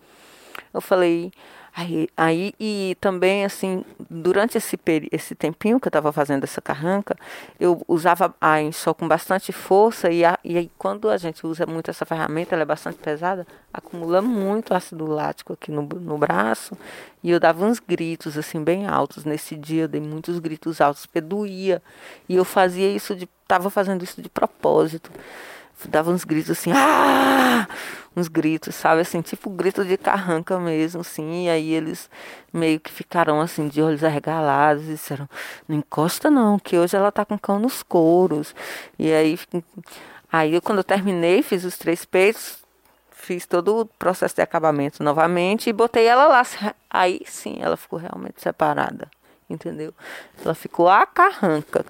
Eu 0.72 0.80
falei, 0.80 1.32
Aí, 1.74 2.08
aí 2.16 2.52
e 2.58 2.96
também 3.00 3.44
assim, 3.44 3.84
durante 4.10 4.58
esse 4.58 4.78
esse 5.12 5.34
tempinho 5.36 5.78
que 5.78 5.86
eu 5.86 5.90
estava 5.90 6.12
fazendo 6.12 6.42
essa 6.42 6.60
carranca, 6.60 7.16
eu 7.60 7.80
usava 7.86 8.34
a 8.40 8.60
enxó 8.60 8.92
com 8.92 9.06
bastante 9.06 9.52
força 9.52 10.10
e, 10.10 10.24
a, 10.24 10.36
e 10.42 10.58
aí 10.58 10.70
quando 10.76 11.08
a 11.08 11.16
gente 11.16 11.46
usa 11.46 11.66
muito 11.66 11.88
essa 11.88 12.04
ferramenta, 12.04 12.54
ela 12.54 12.62
é 12.62 12.66
bastante 12.66 12.98
pesada, 12.98 13.46
acumula 13.72 14.20
muito 14.20 14.74
ácido 14.74 15.06
lático 15.06 15.52
aqui 15.52 15.70
no, 15.70 15.82
no 15.82 16.18
braço 16.18 16.76
e 17.22 17.30
eu 17.30 17.38
dava 17.38 17.64
uns 17.64 17.78
gritos 17.78 18.36
assim 18.36 18.62
bem 18.64 18.86
altos. 18.88 19.24
Nesse 19.24 19.54
dia 19.54 19.82
eu 19.82 19.88
dei 19.88 20.00
muitos 20.00 20.40
gritos 20.40 20.80
altos, 20.80 21.06
porque 21.06 21.20
doía 21.20 21.80
e 22.28 22.34
eu 22.34 22.44
fazia 22.44 22.90
isso 22.90 23.16
estava 23.42 23.70
fazendo 23.70 24.02
isso 24.02 24.20
de 24.20 24.28
propósito 24.28 25.10
dava 25.88 26.10
uns 26.10 26.24
gritos 26.24 26.50
assim, 26.50 26.72
ah! 26.74 27.66
Uns 28.16 28.26
gritos, 28.26 28.74
sabe, 28.74 29.02
assim, 29.02 29.22
tipo 29.22 29.48
grito 29.48 29.84
de 29.84 29.96
carranca 29.96 30.58
mesmo, 30.58 31.00
assim, 31.00 31.44
e 31.44 31.48
aí 31.48 31.72
eles 31.72 32.10
meio 32.52 32.80
que 32.80 32.90
ficaram 32.90 33.40
assim, 33.40 33.68
de 33.68 33.80
olhos 33.80 34.02
arregalados, 34.02 34.82
e 34.84 34.88
disseram, 34.88 35.28
não 35.68 35.78
encosta 35.78 36.28
não, 36.28 36.58
que 36.58 36.76
hoje 36.76 36.96
ela 36.96 37.12
tá 37.12 37.24
com 37.24 37.38
cão 37.38 37.60
nos 37.60 37.84
couros. 37.84 38.54
E 38.98 39.12
aí, 39.12 39.38
aí 40.32 40.60
quando 40.60 40.78
eu 40.78 40.84
terminei, 40.84 41.42
fiz 41.42 41.64
os 41.64 41.78
três 41.78 42.04
peitos, 42.04 42.58
fiz 43.12 43.46
todo 43.46 43.80
o 43.80 43.86
processo 43.86 44.34
de 44.34 44.42
acabamento 44.42 45.04
novamente 45.04 45.70
e 45.70 45.72
botei 45.72 46.06
ela 46.06 46.26
lá. 46.26 46.42
Aí 46.90 47.20
sim, 47.26 47.58
ela 47.60 47.76
ficou 47.76 47.98
realmente 47.98 48.42
separada, 48.42 49.08
entendeu? 49.48 49.94
Ela 50.44 50.54
ficou 50.54 50.88
a 50.88 51.06
carranca, 51.06 51.84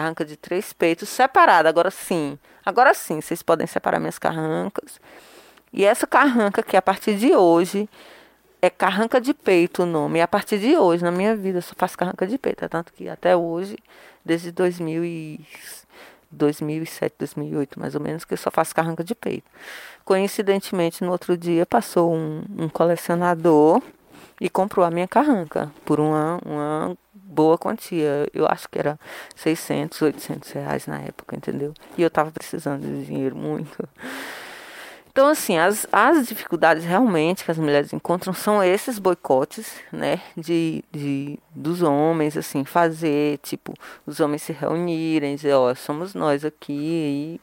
carranca 0.00 0.24
de 0.24 0.36
três 0.36 0.72
peitos 0.72 1.08
separada. 1.08 1.68
Agora 1.68 1.90
sim, 1.90 2.38
Agora 2.66 2.92
sim, 2.94 3.20
vocês 3.20 3.44
podem 3.44 3.64
separar 3.64 4.00
minhas 4.00 4.18
carrancas. 4.18 5.00
E 5.72 5.84
essa 5.84 6.04
carranca 6.04 6.64
que 6.64 6.76
a 6.76 6.82
partir 6.82 7.16
de 7.16 7.32
hoje 7.32 7.88
é 8.60 8.68
carranca 8.68 9.20
de 9.20 9.32
peito 9.32 9.84
o 9.84 9.86
nome. 9.86 10.18
E 10.18 10.22
a 10.22 10.26
partir 10.26 10.58
de 10.58 10.76
hoje, 10.76 11.04
na 11.04 11.12
minha 11.12 11.36
vida, 11.36 11.58
eu 11.58 11.62
só 11.62 11.74
faço 11.76 11.96
carranca 11.96 12.26
de 12.26 12.36
peito. 12.36 12.64
É 12.64 12.68
tanto 12.68 12.92
que 12.92 13.08
até 13.08 13.36
hoje, 13.36 13.78
desde 14.24 14.50
2000 14.50 15.04
e 15.04 15.46
2007, 16.28 17.14
2008, 17.20 17.78
mais 17.78 17.94
ou 17.94 18.00
menos, 18.00 18.24
que 18.24 18.34
eu 18.34 18.38
só 18.38 18.50
faço 18.50 18.74
carranca 18.74 19.04
de 19.04 19.14
peito. 19.14 19.48
Coincidentemente, 20.04 21.04
no 21.04 21.12
outro 21.12 21.36
dia, 21.36 21.64
passou 21.64 22.12
um, 22.12 22.42
um 22.58 22.68
colecionador 22.68 23.80
e 24.40 24.50
comprou 24.50 24.84
a 24.84 24.90
minha 24.90 25.06
carranca 25.06 25.70
por 25.84 26.00
uma, 26.00 26.40
uma 26.44 26.98
boa 27.26 27.58
quantia. 27.58 28.28
Eu 28.32 28.46
acho 28.46 28.68
que 28.68 28.78
era 28.78 28.98
600, 29.34 30.00
800 30.02 30.50
reais 30.52 30.86
na 30.86 31.00
época, 31.00 31.36
entendeu? 31.36 31.74
E 31.98 32.02
eu 32.02 32.10
tava 32.10 32.30
precisando 32.30 32.82
de 32.82 33.06
dinheiro 33.06 33.36
muito. 33.36 33.88
Então, 35.16 35.28
assim, 35.28 35.56
as, 35.56 35.86
as 35.90 36.26
dificuldades 36.26 36.84
realmente 36.84 37.42
que 37.42 37.50
as 37.50 37.56
mulheres 37.56 37.90
encontram 37.90 38.34
são 38.34 38.62
esses 38.62 38.98
boicotes, 38.98 39.80
né, 39.90 40.20
de, 40.36 40.84
de, 40.92 41.38
dos 41.54 41.80
homens, 41.80 42.36
assim, 42.36 42.66
fazer, 42.66 43.38
tipo, 43.38 43.72
os 44.06 44.20
homens 44.20 44.42
se 44.42 44.52
reunirem, 44.52 45.34
dizer, 45.34 45.54
ó, 45.54 45.74
somos 45.74 46.12
nós 46.12 46.44
aqui, 46.44 46.70
e, 46.70 47.40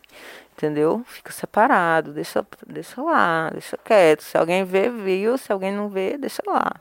entendeu? 0.55 1.03
Fica 1.07 1.31
separado, 1.31 2.13
deixa, 2.13 2.45
deixa 2.67 3.01
lá, 3.01 3.49
deixa 3.51 3.75
quieto. 3.83 4.21
Se 4.21 4.37
alguém 4.37 4.63
vê, 4.63 4.91
viu, 4.91 5.35
se 5.39 5.51
alguém 5.51 5.71
não 5.71 5.89
vê, 5.89 6.15
deixa 6.15 6.43
lá. 6.45 6.73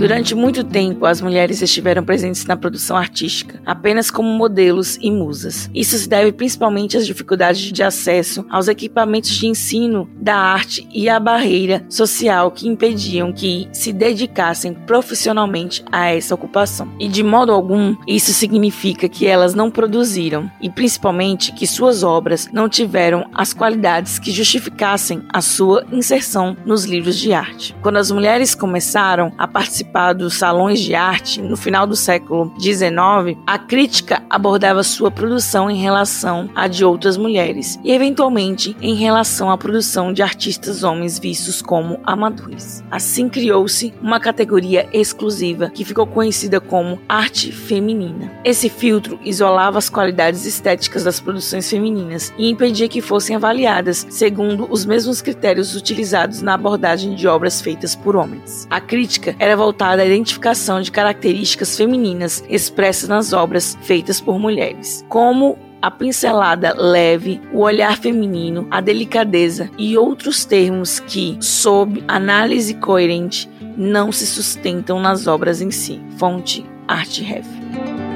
Durante 0.00 0.34
muito 0.34 0.64
tempo, 0.64 1.04
as 1.04 1.20
mulheres 1.20 1.60
estiveram 1.60 2.02
presentes 2.02 2.46
na 2.46 2.56
produção 2.56 2.96
artística, 2.96 3.60
apenas 3.66 4.10
como 4.10 4.30
modelos 4.30 4.96
e 4.98 5.10
musas. 5.10 5.68
Isso 5.74 5.98
se 5.98 6.08
deve 6.08 6.32
principalmente 6.32 6.96
às 6.96 7.06
dificuldades 7.06 7.60
de 7.70 7.82
acesso 7.82 8.46
aos 8.48 8.66
equipamentos 8.66 9.28
de 9.28 9.46
ensino 9.46 10.08
da 10.16 10.36
arte 10.36 10.88
e 10.90 11.06
à 11.06 11.20
barreira 11.20 11.84
social 11.86 12.50
que 12.50 12.66
impediam 12.66 13.30
que 13.30 13.68
se 13.74 13.92
dedicassem 13.92 14.72
profissionalmente 14.72 15.84
a 15.92 16.06
essa 16.06 16.34
ocupação. 16.34 16.88
E 16.98 17.06
de 17.06 17.22
modo 17.22 17.52
algum, 17.52 17.94
isso 18.08 18.32
significa 18.32 19.06
que 19.06 19.26
elas 19.26 19.54
não 19.54 19.70
produziram 19.70 20.50
e 20.62 20.70
principalmente 20.70 21.52
que 21.52 21.66
suas 21.66 22.02
obras 22.02 22.48
não 22.50 22.70
tiveram 22.70 23.28
as 23.34 23.52
qualidades 23.52 24.18
que 24.18 24.32
justificassem 24.32 25.22
a 25.30 25.42
sua 25.42 25.84
inserção 25.92 26.56
nos 26.64 26.86
livros 26.86 27.18
de 27.18 27.34
arte. 27.34 27.76
Quando 27.82 27.98
as 27.98 28.10
mulheres 28.10 28.54
começaram 28.54 29.30
a 29.36 29.46
participar 29.46 29.89
dos 30.16 30.34
salões 30.34 30.80
de 30.80 30.94
arte 30.94 31.42
no 31.42 31.56
final 31.56 31.86
do 31.86 31.96
século 31.96 32.52
XIX, 32.58 33.36
a 33.46 33.58
crítica 33.58 34.22
abordava 34.30 34.82
sua 34.84 35.10
produção 35.10 35.68
em 35.68 35.76
relação 35.76 36.48
à 36.54 36.68
de 36.68 36.84
outras 36.84 37.16
mulheres 37.16 37.78
e 37.82 37.90
eventualmente 37.90 38.76
em 38.80 38.94
relação 38.94 39.50
à 39.50 39.58
produção 39.58 40.12
de 40.12 40.22
artistas 40.22 40.84
homens 40.84 41.18
vistos 41.18 41.60
como 41.60 41.98
amadores. 42.04 42.84
Assim 42.90 43.28
criou-se 43.28 43.92
uma 44.00 44.20
categoria 44.20 44.88
exclusiva 44.92 45.70
que 45.70 45.84
ficou 45.84 46.06
conhecida 46.06 46.60
como 46.60 47.00
arte 47.08 47.50
feminina. 47.50 48.30
Esse 48.44 48.68
filtro 48.68 49.18
isolava 49.24 49.78
as 49.78 49.90
qualidades 49.90 50.46
estéticas 50.46 51.04
das 51.04 51.18
produções 51.18 51.68
femininas 51.68 52.32
e 52.38 52.48
impedia 52.48 52.88
que 52.88 53.00
fossem 53.00 53.34
avaliadas 53.34 54.06
segundo 54.08 54.68
os 54.70 54.84
mesmos 54.84 55.20
critérios 55.20 55.74
utilizados 55.74 56.42
na 56.42 56.54
abordagem 56.54 57.14
de 57.14 57.26
obras 57.26 57.60
feitas 57.60 57.96
por 57.96 58.14
homens. 58.14 58.66
A 58.70 58.80
crítica 58.80 59.34
era 59.38 59.56
voltada 59.56 59.79
à 59.88 60.04
identificação 60.04 60.80
de 60.80 60.90
características 60.90 61.76
femininas 61.76 62.44
expressas 62.48 63.08
nas 63.08 63.32
obras 63.32 63.78
feitas 63.82 64.20
por 64.20 64.38
mulheres, 64.38 65.04
como 65.08 65.58
a 65.82 65.90
pincelada 65.90 66.74
leve, 66.76 67.40
o 67.52 67.60
olhar 67.60 67.96
feminino, 67.96 68.66
a 68.70 68.80
delicadeza 68.80 69.70
e 69.78 69.96
outros 69.96 70.44
termos 70.44 71.00
que, 71.00 71.38
sob 71.40 72.04
análise 72.06 72.74
coerente, 72.74 73.48
não 73.76 74.12
se 74.12 74.26
sustentam 74.26 75.00
nas 75.00 75.26
obras 75.26 75.60
em 75.62 75.70
si. 75.70 76.00
Fonte 76.18 76.66
Art 76.86 77.18
Ref. 77.20 78.09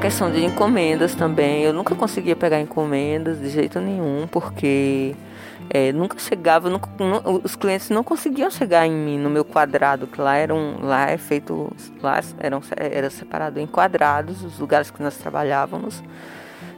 Questão 0.00 0.32
de 0.32 0.42
encomendas 0.42 1.14
também. 1.14 1.62
Eu 1.62 1.74
nunca 1.74 1.94
conseguia 1.94 2.34
pegar 2.34 2.58
encomendas 2.58 3.38
de 3.38 3.50
jeito 3.50 3.78
nenhum, 3.80 4.26
porque 4.26 5.14
é, 5.68 5.92
nunca 5.92 6.18
chegava, 6.18 6.70
nunca, 6.70 6.88
não, 6.98 7.40
os 7.44 7.54
clientes 7.54 7.90
não 7.90 8.02
conseguiam 8.02 8.50
chegar 8.50 8.86
em 8.86 8.92
mim 8.92 9.18
no 9.18 9.28
meu 9.28 9.44
quadrado, 9.44 10.06
que 10.06 10.18
lá 10.18 10.36
eram, 10.36 10.78
lá 10.80 11.10
é 11.10 11.18
feito, 11.18 11.70
lá 12.02 12.18
eram, 12.38 12.62
era 12.76 13.10
separado 13.10 13.60
em 13.60 13.66
quadrados, 13.66 14.42
os 14.42 14.58
lugares 14.58 14.90
que 14.90 15.02
nós 15.02 15.18
trabalhávamos. 15.18 16.02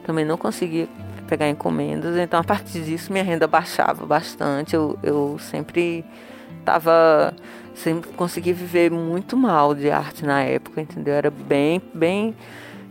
Também 0.05 0.25
não 0.25 0.37
conseguia 0.37 0.89
pegar 1.25 1.47
encomendas, 1.47 2.17
então 2.17 2.37
a 2.37 2.43
partir 2.43 2.81
disso 2.81 3.09
minha 3.09 3.23
renda 3.23 3.47
baixava 3.47 4.05
bastante. 4.05 4.75
Eu, 4.75 4.99
eu 5.01 5.37
sempre 5.39 6.03
estava 6.59 7.33
sempre 7.73 8.11
consegui 8.11 8.51
viver 8.51 8.91
muito 8.91 9.37
mal 9.37 9.73
de 9.73 9.89
arte 9.89 10.25
na 10.25 10.41
época, 10.41 10.81
entendeu? 10.81 11.13
Era 11.13 11.31
bem, 11.31 11.81
bem 11.93 12.35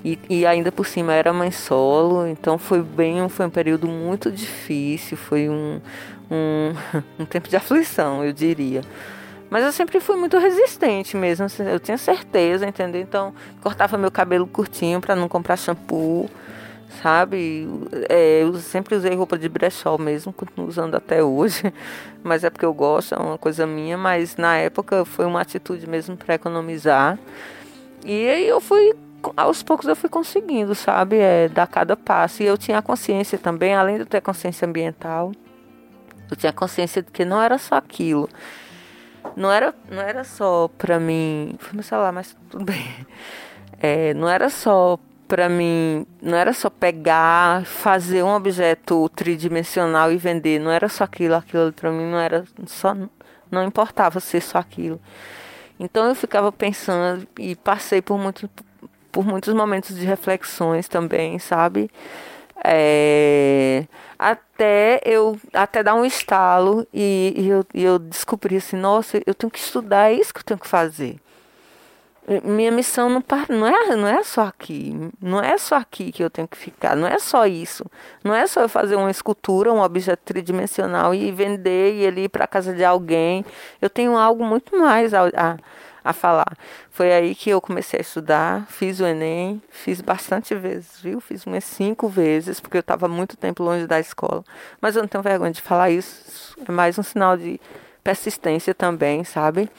e, 0.05 0.19
e, 0.29 0.47
ainda 0.47 0.73
por 0.73 0.87
cima 0.87 1.13
era 1.13 1.33
mãe 1.33 1.51
solo, 1.53 2.27
então 2.27 2.59
foi 2.59 2.83
bem, 2.83 3.29
foi 3.29 3.47
um 3.47 3.51
período 3.51 3.87
muito 3.87 4.33
difícil, 4.33 5.17
foi 5.17 5.49
um, 5.49 5.81
um, 6.31 6.75
um 7.23 7.25
tempo 7.25 7.49
de 7.49 7.57
aflição, 7.57 8.25
eu 8.25 8.33
diria. 8.33 8.83
Mas 9.49 9.65
eu 9.65 9.71
sempre 9.71 10.01
fui 10.01 10.17
muito 10.17 10.39
resistente 10.39 11.17
mesmo, 11.17 11.45
assim, 11.45 11.63
eu 11.65 11.79
tinha 11.79 11.99
certeza, 11.99 12.67
entendeu? 12.67 13.01
Então 13.01 13.35
cortava 13.63 13.99
meu 13.99 14.11
cabelo 14.11 14.47
curtinho 14.47 15.01
para 15.01 15.15
não 15.15 15.29
comprar 15.29 15.57
shampoo, 15.57 16.29
sabe? 17.03 17.69
É, 18.09 18.43
eu 18.43 18.55
sempre 18.55 18.97
usei 18.97 19.15
roupa 19.15 19.39
de 19.39 19.49
brechó 19.49 19.99
mesmo, 19.99 20.33
continuo 20.33 20.67
usando 20.67 20.95
até 20.97 21.23
hoje, 21.23 21.73
mas 22.25 22.43
é 22.43 22.51
porque 22.51 22.65
eu 22.65 22.75
gosto, 22.75 23.15
é 23.15 23.19
uma 23.19 23.39
coisa 23.39 23.67
minha, 23.67 23.97
mas 23.97 24.37
na 24.37 24.57
época 24.57 25.05
foi 25.05 25.27
uma 25.27 25.41
atitude 25.41 25.87
mesmo 25.87 26.17
para 26.17 26.35
economizar. 26.35 27.19
E 28.05 28.29
aí 28.29 28.49
eu 28.49 28.61
fui 28.61 28.95
aos 29.37 29.63
poucos 29.63 29.87
eu 29.87 29.97
fui 29.97 30.09
conseguindo, 30.09 30.75
sabe, 30.75 31.17
é, 31.19 31.49
dar 31.49 31.67
cada 31.67 31.97
passo. 31.97 32.43
E 32.43 32.47
eu 32.47 32.59
tinha 32.59 32.81
consciência 32.83 33.39
também, 33.39 33.75
além 33.75 33.99
de 33.99 34.05
ter 34.05 34.21
consciência 34.21 34.67
ambiental, 34.67 35.33
eu 36.31 36.37
tinha 36.37 36.53
consciência 36.53 37.03
de 37.03 37.11
que 37.11 37.25
não 37.25 37.41
era 37.41 37.59
só 37.59 37.77
aquilo. 37.77 38.29
Não 39.37 39.51
era, 39.51 39.75
não 39.91 40.03
era 40.03 40.25
só 40.25 40.69
para 40.79 40.99
mim. 40.99 41.55
Foi 41.59 41.75
meu 41.75 41.83
celular, 41.83 42.13
mas 42.13 42.37
tudo 42.51 42.65
bem. 42.65 42.85
É, 43.81 44.15
não 44.15 44.29
era 44.29 44.49
só 44.49 44.99
para 45.29 45.49
mim, 45.49 46.07
não 46.21 46.37
era 46.37 46.53
só 46.53 46.69
pegar, 46.69 47.65
fazer 47.65 48.23
um 48.23 48.35
objeto 48.35 49.09
tridimensional 49.17 50.13
e 50.13 50.17
vender. 50.19 50.59
Não 50.59 50.71
era 50.71 50.89
só 50.89 51.05
aquilo, 51.05 51.35
aquilo 51.35 51.73
para 51.73 51.91
mim 51.91 52.05
não 52.05 52.19
era 52.19 52.45
só, 52.67 52.95
não 53.51 53.65
importava 53.65 54.21
ser 54.21 54.43
só 54.43 54.59
aquilo. 54.59 55.01
Então 55.81 56.07
eu 56.07 56.15
ficava 56.15 56.53
pensando 56.53 57.27
e 57.39 57.57
passei 57.57 58.03
por 58.03 58.19
muito 58.19 58.49
por 59.13 59.25
muitos 59.25 59.53
momentos 59.53 59.95
de 59.95 60.07
reflexões 60.07 60.89
também, 60.89 61.39
sabe? 61.39 61.91
É, 62.65 63.85
até 64.19 65.01
eu 65.05 65.39
até 65.53 65.83
dar 65.83 65.95
um 65.95 66.05
estalo 66.05 66.87
e, 66.95 67.35
e, 67.37 67.49
eu, 67.49 67.67
e 67.75 67.83
eu 67.83 67.99
descobri 67.99 68.57
assim, 68.57 68.77
nossa, 68.77 69.21
eu 69.27 69.35
tenho 69.35 69.51
que 69.51 69.59
estudar, 69.59 70.11
é 70.11 70.15
isso 70.15 70.33
que 70.33 70.41
eu 70.41 70.45
tenho 70.45 70.61
que 70.61 70.69
fazer. 70.69 71.17
Minha 72.45 72.71
missão 72.71 73.11
não, 73.11 73.23
não, 73.49 73.67
é, 73.67 73.97
não 73.97 74.07
é 74.07 74.23
só 74.23 74.43
aqui, 74.43 74.95
não 75.21 75.43
é 75.43 75.59
só 75.59 75.75
aqui 75.75 76.13
que 76.13 76.23
eu 76.23 76.31
tenho 76.31 76.47
que 76.47 76.57
ficar, 76.57 76.95
não 76.95 77.07
é 77.07 77.19
só 77.19 77.47
isso. 77.47 77.85
Não 78.23 78.33
é 78.33 78.47
só 78.47 78.61
eu 78.61 78.69
fazer 78.69 78.95
uma 78.95 79.11
escultura, 79.11 79.73
um 79.73 79.83
objeto 79.83 80.23
tridimensional 80.25 81.13
e 81.13 81.33
vender 81.33 81.95
e 81.95 82.05
ele 82.05 82.25
ir 82.25 82.29
para 82.29 82.47
casa 82.47 82.73
de 82.73 82.85
alguém. 82.85 83.45
Eu 83.81 83.91
tenho 83.91 84.17
algo 84.17 84.45
muito 84.45 84.79
mais 84.79 85.13
a, 85.13 85.27
a 85.35 85.57
a 86.05 86.13
falar. 86.13 86.57
Foi 86.93 87.11
aí 87.11 87.35
que 87.35 87.49
eu 87.49 87.59
comecei 87.59 88.01
a 88.01 88.03
estudar, 88.03 88.67
fiz 88.69 89.01
o 89.01 89.07
Enem, 89.07 89.63
fiz 89.71 90.03
bastante 90.03 90.55
vezes, 90.55 91.01
viu? 91.01 91.23
Fiz 91.23 91.47
umas 91.47 91.65
cinco 91.65 92.07
vezes, 92.07 92.61
porque 92.61 92.77
eu 92.77 92.83
estava 92.83 93.09
muito 93.09 93.35
tempo 93.35 93.63
longe 93.63 93.87
da 93.87 93.99
escola. 93.99 94.45
Mas 94.79 94.95
eu 94.95 95.01
não 95.01 95.09
tenho 95.09 95.25
vergonha 95.25 95.53
de 95.53 95.63
falar 95.63 95.89
isso, 95.89 96.55
é 96.69 96.71
mais 96.71 96.99
um 96.99 97.03
sinal 97.03 97.35
de 97.35 97.59
persistência 98.05 98.75
também, 98.75 99.25
sabe? 99.25 99.71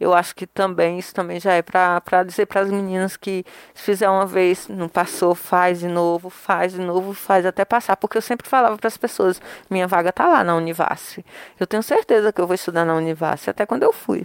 Eu 0.00 0.14
acho 0.14 0.34
que 0.34 0.46
também 0.46 0.98
isso 0.98 1.14
também 1.14 1.38
já 1.38 1.52
é 1.52 1.60
para 1.60 2.22
dizer 2.24 2.46
para 2.46 2.62
as 2.62 2.70
meninas 2.70 3.18
que 3.18 3.44
se 3.74 3.82
fizer 3.82 4.08
uma 4.08 4.24
vez, 4.24 4.66
não 4.66 4.88
passou, 4.88 5.34
faz 5.34 5.80
de 5.80 5.88
novo, 5.88 6.30
faz 6.30 6.72
de 6.72 6.80
novo, 6.80 7.12
faz 7.12 7.44
até 7.44 7.66
passar, 7.66 7.98
porque 7.98 8.16
eu 8.16 8.22
sempre 8.22 8.48
falava 8.48 8.78
para 8.78 8.88
as 8.88 8.96
pessoas, 8.96 9.42
minha 9.68 9.86
vaga 9.86 10.10
tá 10.10 10.26
lá 10.26 10.42
na 10.42 10.56
Univasf. 10.56 11.22
Eu 11.60 11.66
tenho 11.66 11.82
certeza 11.82 12.32
que 12.32 12.40
eu 12.40 12.46
vou 12.46 12.54
estudar 12.54 12.86
na 12.86 12.94
Univasf, 12.94 13.50
até 13.50 13.66
quando 13.66 13.82
eu 13.82 13.92
fui. 13.92 14.24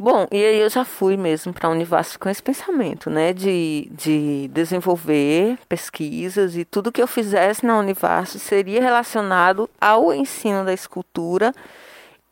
Bom, 0.00 0.28
e 0.30 0.36
aí 0.36 0.60
eu 0.60 0.70
já 0.70 0.84
fui 0.84 1.16
mesmo 1.16 1.52
para 1.52 1.68
a 1.68 1.72
Univasf 1.72 2.18
com 2.18 2.28
esse 2.28 2.40
pensamento, 2.40 3.10
né, 3.10 3.32
de, 3.32 3.90
de 3.90 4.46
desenvolver 4.52 5.58
pesquisas 5.68 6.56
e 6.56 6.64
tudo 6.64 6.92
que 6.92 7.02
eu 7.02 7.06
fizesse 7.08 7.66
na 7.66 7.76
Univasf 7.80 8.38
seria 8.38 8.80
relacionado 8.80 9.68
ao 9.80 10.14
ensino 10.14 10.64
da 10.64 10.72
escultura 10.72 11.52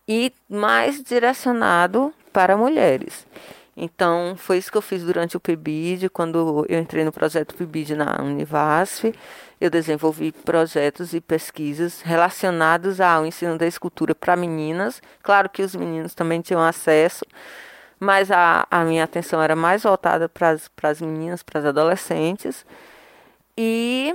e 0.07 0.33
mais 0.48 1.02
direcionado 1.02 2.14
para 2.33 2.57
mulheres. 2.57 3.26
Então, 3.77 4.35
foi 4.37 4.57
isso 4.57 4.73
que 4.73 4.79
eu 4.79 4.83
fiz 4.83 5.03
durante 5.05 5.37
o 5.37 5.41
PIBID, 5.41 6.09
quando 6.09 6.65
eu 6.67 6.81
entrei 6.81 7.05
no 7.05 7.12
projeto 7.12 7.55
PIBID 7.55 7.95
na 7.95 8.23
Univasf. 8.23 9.12
Eu 9.61 9.69
desenvolvi 9.69 10.33
projetos 10.33 11.12
e 11.12 11.21
pesquisas 11.21 12.01
relacionados 12.01 13.03
ao 13.03 13.27
ensino 13.27 13.59
da 13.59 13.67
escultura 13.67 14.15
para 14.15 14.35
meninas. 14.35 15.03
Claro 15.23 15.51
que 15.51 15.62
os 15.62 15.75
meninos 15.75 16.15
também 16.15 16.41
tinham 16.41 16.62
acesso, 16.62 17.27
mas 18.01 18.31
a, 18.31 18.67
a 18.71 18.83
minha 18.83 19.05
atenção 19.05 19.43
era 19.43 19.55
mais 19.55 19.83
voltada 19.83 20.27
para 20.27 20.57
as 20.85 21.01
meninas, 21.03 21.43
para 21.43 21.61
as 21.61 21.67
adolescentes. 21.67 22.65
E 23.59 24.15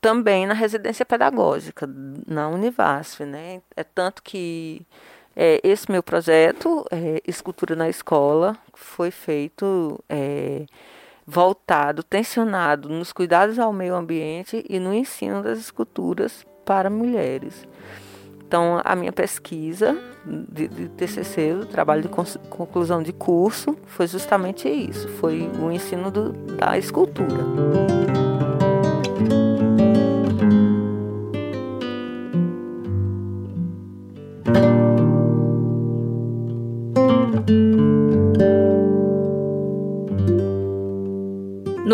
também 0.00 0.46
na 0.46 0.54
residência 0.54 1.04
pedagógica, 1.04 1.88
na 2.28 2.48
Univasf. 2.48 3.24
Né? 3.24 3.60
É 3.76 3.82
tanto 3.82 4.22
que 4.22 4.86
é, 5.36 5.60
esse 5.62 5.90
meu 5.90 6.02
projeto, 6.02 6.84
é, 6.90 7.20
Escultura 7.26 7.76
na 7.76 7.88
Escola, 7.88 8.56
foi 8.74 9.10
feito. 9.10 10.02
É, 10.08 10.64
voltado, 11.26 12.04
tensionado 12.04 12.88
nos 12.88 13.12
cuidados 13.12 13.58
ao 13.58 13.72
meio 13.72 13.96
ambiente 13.96 14.64
e 14.68 14.78
no 14.78 14.94
ensino 14.94 15.42
das 15.42 15.58
esculturas 15.58 16.46
para 16.64 16.88
mulheres. 16.88 17.66
Então, 18.46 18.80
a 18.84 18.94
minha 18.94 19.12
pesquisa 19.12 19.98
de, 20.24 20.68
de 20.68 20.88
TCC, 20.90 21.52
o 21.52 21.66
trabalho 21.66 22.02
de 22.02 22.08
conclusão 22.08 23.02
de 23.02 23.12
curso, 23.12 23.76
foi 23.86 24.06
justamente 24.06 24.68
isso, 24.68 25.08
foi 25.08 25.50
o 25.60 25.72
ensino 25.72 26.12
do, 26.12 26.32
da 26.56 26.78
escultura. 26.78 28.15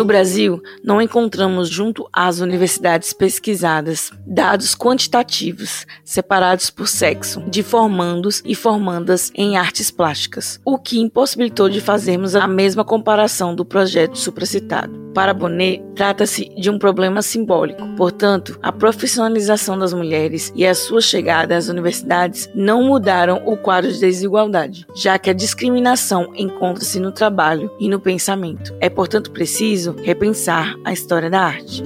No 0.03 0.07
Brasil, 0.07 0.61
não 0.83 1.01
encontramos 1.01 1.69
junto 1.69 2.09
às 2.11 2.41
universidades 2.41 3.13
pesquisadas 3.13 4.11
dados 4.27 4.75
quantitativos 4.75 5.87
separados 6.03 6.69
por 6.69 6.89
sexo 6.89 7.39
de 7.49 7.63
formandos 7.63 8.43
e 8.45 8.53
formandas 8.53 9.31
em 9.33 9.55
artes 9.55 9.89
plásticas, 9.89 10.59
o 10.65 10.77
que 10.77 10.99
impossibilitou 10.99 11.69
de 11.69 11.79
fazermos 11.79 12.35
a 12.35 12.45
mesma 12.49 12.83
comparação 12.83 13.55
do 13.55 13.63
projeto 13.63 14.17
supracitado. 14.17 15.02
Para 15.13 15.33
Bonet, 15.33 15.83
trata-se 15.95 16.49
de 16.57 16.69
um 16.69 16.79
problema 16.79 17.21
simbólico. 17.21 17.87
Portanto, 17.95 18.57
a 18.61 18.71
profissionalização 18.71 19.77
das 19.77 19.93
mulheres 19.93 20.51
e 20.55 20.65
a 20.65 20.73
sua 20.73 21.01
chegada 21.01 21.55
às 21.55 21.69
universidades 21.69 22.49
não 22.55 22.83
mudaram 22.83 23.43
o 23.45 23.55
quadro 23.55 23.91
de 23.91 23.99
desigualdade, 23.99 24.87
já 24.95 25.19
que 25.19 25.29
a 25.29 25.33
discriminação 25.33 26.31
encontra-se 26.35 26.99
no 26.99 27.11
trabalho 27.11 27.71
e 27.79 27.87
no 27.87 27.99
pensamento. 27.99 28.73
É, 28.79 28.89
portanto, 28.89 29.31
preciso 29.31 29.95
repensar 30.03 30.75
a 30.83 30.91
história 30.91 31.29
da 31.29 31.41
arte. 31.41 31.83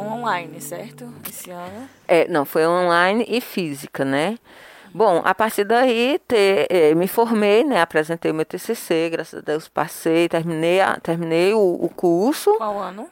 Online, 0.00 0.60
certo? 0.60 1.12
Esse 1.28 1.50
ano? 1.50 1.88
É, 2.06 2.28
não, 2.28 2.44
foi 2.44 2.66
online 2.66 3.24
e 3.28 3.40
física, 3.40 4.04
né? 4.04 4.38
Bom, 4.94 5.20
a 5.24 5.34
partir 5.34 5.64
daí 5.64 6.18
ter, 6.26 6.66
é, 6.70 6.94
me 6.94 7.06
formei, 7.06 7.62
né? 7.62 7.80
Apresentei 7.80 8.30
o 8.30 8.34
meu 8.34 8.46
TCC, 8.46 9.10
graças 9.10 9.40
a 9.40 9.42
Deus 9.42 9.68
passei, 9.68 10.28
terminei, 10.28 10.78
terminei 11.02 11.52
o, 11.52 11.78
o 11.80 11.88
curso. 11.88 12.54
Qual 12.56 12.78
ano? 12.78 13.08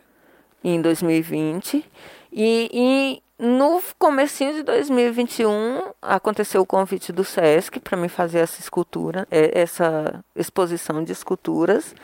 Em 0.63 0.81
2020. 0.81 1.85
E, 2.33 2.71
e 2.73 3.23
no 3.39 3.83
comecinho 3.99 4.55
de 4.55 4.63
2021 4.63 5.93
aconteceu 6.01 6.63
o 6.63 6.67
convite 6.67 7.13
do 7.13 7.23
SESC 7.25 7.81
para 7.81 7.97
me 7.99 8.09
fazer 8.09 8.39
essa 8.39 8.61
escultura, 8.61 9.27
é, 9.31 9.61
essa 9.61 10.25
exposição 10.35 11.05
de 11.05 11.13
esculturas 11.13 11.95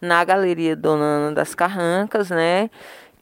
na 0.00 0.24
Galeria 0.24 0.76
Dona 0.76 1.04
Ana 1.04 1.32
das 1.32 1.54
Carrancas, 1.54 2.30
né? 2.30 2.70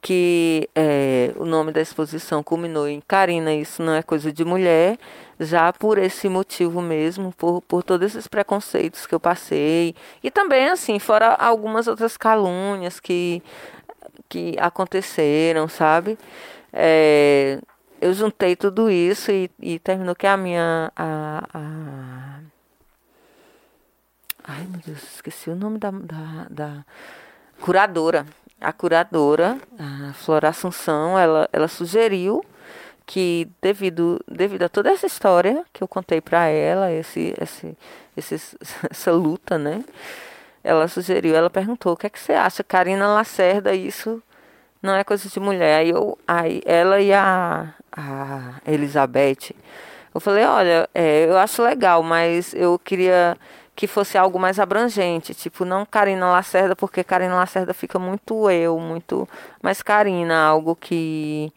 Que 0.07 0.69
é, 0.73 1.33
o 1.35 1.43
nome 1.43 1.73
da 1.73 1.81
exposição 1.81 2.41
culminou 2.41 2.87
em 2.87 3.01
Karina, 3.01 3.53
isso 3.53 3.83
não 3.83 3.91
é 3.91 4.01
coisa 4.01 4.31
de 4.31 4.45
mulher, 4.45 4.97
já 5.37 5.73
por 5.73 5.97
esse 5.97 6.29
motivo 6.29 6.81
mesmo, 6.81 7.33
por, 7.33 7.61
por 7.63 7.83
todos 7.83 8.11
esses 8.11 8.25
preconceitos 8.25 9.05
que 9.05 9.13
eu 9.13 9.19
passei. 9.19 9.93
E 10.23 10.31
também, 10.31 10.69
assim, 10.69 10.97
fora 10.97 11.33
algumas 11.33 11.89
outras 11.89 12.15
calúnias 12.15 13.01
que, 13.01 13.43
que 14.29 14.55
aconteceram, 14.59 15.67
sabe? 15.67 16.17
É, 16.71 17.59
eu 17.99 18.13
juntei 18.13 18.55
tudo 18.55 18.89
isso 18.89 19.29
e, 19.29 19.51
e, 19.59 19.77
terminou 19.77 20.15
que 20.15 20.25
a 20.25 20.37
minha. 20.37 20.89
A, 20.95 21.43
a... 21.53 22.39
Ai, 24.45 24.65
meu 24.69 24.79
Deus, 24.85 25.03
esqueci 25.15 25.49
o 25.49 25.55
nome 25.55 25.77
da, 25.77 25.91
da, 25.91 26.47
da 26.49 26.85
curadora 27.59 28.25
a 28.59 28.73
curadora, 28.73 29.57
a 29.77 30.13
Flora 30.13 30.49
Assunção, 30.49 31.17
ela, 31.17 31.47
ela 31.51 31.67
sugeriu 31.67 32.43
que 33.05 33.47
devido, 33.61 34.19
devido 34.27 34.63
a 34.63 34.69
toda 34.69 34.91
essa 34.91 35.07
história 35.07 35.63
que 35.71 35.81
eu 35.81 35.87
contei 35.87 36.19
para 36.19 36.47
ela, 36.47 36.91
esse, 36.91 37.33
esse, 37.39 37.77
esse, 38.15 38.57
essa 38.89 39.11
luta, 39.11 39.57
né? 39.57 39.83
Ela 40.63 40.87
sugeriu, 40.87 41.33
ela 41.35 41.49
perguntou, 41.49 41.93
o 41.93 41.97
que 41.97 42.07
é 42.07 42.09
que 42.09 42.19
você 42.19 42.33
acha, 42.33 42.63
Karina 42.63 43.07
Lacerda, 43.07 43.73
isso 43.73 44.21
não 44.81 44.93
é 44.95 45.03
coisa 45.03 45.29
de 45.29 45.39
mulher. 45.39 45.79
Aí, 45.79 45.89
eu, 45.89 46.17
aí 46.27 46.61
ela 46.65 46.99
e 46.99 47.13
a, 47.13 47.73
a 47.91 48.55
Elizabeth, 48.67 49.55
eu 50.13 50.19
falei, 50.19 50.43
olha, 50.45 50.89
é, 50.93 51.25
eu 51.25 51.37
acho 51.37 51.63
legal, 51.63 52.03
mas 52.03 52.53
eu 52.53 52.77
queria 52.77 53.37
que 53.77 53.85
fosse 53.85 54.17
algo 54.17 54.39
mais 54.39 54.59
abrangente, 54.59 55.35
tipo, 55.35 55.63
não 55.63 55.85
Karina 55.85 56.31
Lacerda, 56.31 56.75
porque 56.75 57.03
Karina 57.03 57.35
Lacerda 57.35 57.75
fica 57.75 57.99
muito 57.99 58.49
eu, 58.49 58.79
muito 58.79 59.29
mais 59.61 59.83
Karina, 59.83 60.35
algo 60.35 60.75
que 60.75 61.53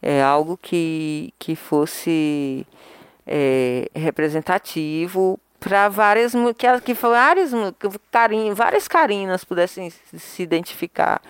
é 0.00 0.22
algo 0.22 0.56
que, 0.56 1.34
que 1.40 1.56
fosse 1.56 2.64
é, 3.26 3.90
representativo 3.96 5.40
para 5.58 5.88
várias 5.88 6.34
que 6.56 6.66
que 6.84 6.94
várias 6.94 7.50
carin, 8.12 8.54
várias 8.54 8.86
Carinas 8.86 9.42
pudessem 9.42 9.90
se 9.90 10.42
identificar 10.44 11.20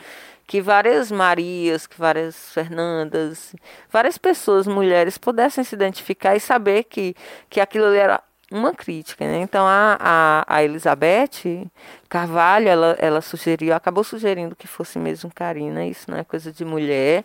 que 0.46 0.61
várias 0.61 1.11
Marias, 1.11 1.87
que 1.87 1.99
várias 1.99 2.53
Fernandas, 2.53 3.55
várias 3.90 4.16
pessoas, 4.18 4.66
mulheres, 4.66 5.18
pudessem 5.18 5.64
se 5.64 5.75
identificar 5.75 6.37
e 6.37 6.40
saber 6.40 6.85
que, 6.85 7.16
que 7.51 7.61
aquilo 7.61 7.87
era 7.87 8.22
uma 8.51 8.73
crítica, 8.73 9.25
né? 9.25 9.41
Então 9.41 9.67
a, 9.67 9.97
a, 10.01 10.57
a, 10.57 10.65
Elizabeth 10.65 11.69
Carvalho, 12.09 12.69
ela, 12.69 12.97
ela 12.99 13.21
sugeriu, 13.21 13.75
acabou 13.75 14.05
sugerindo 14.05 14.55
que 14.55 14.67
fosse 14.67 14.99
mesmo 14.99 15.31
Karina, 15.35 15.85
isso 15.87 16.11
não 16.11 16.19
é 16.19 16.25
coisa 16.25 16.53
de 16.53 16.65
mulher, 16.65 17.25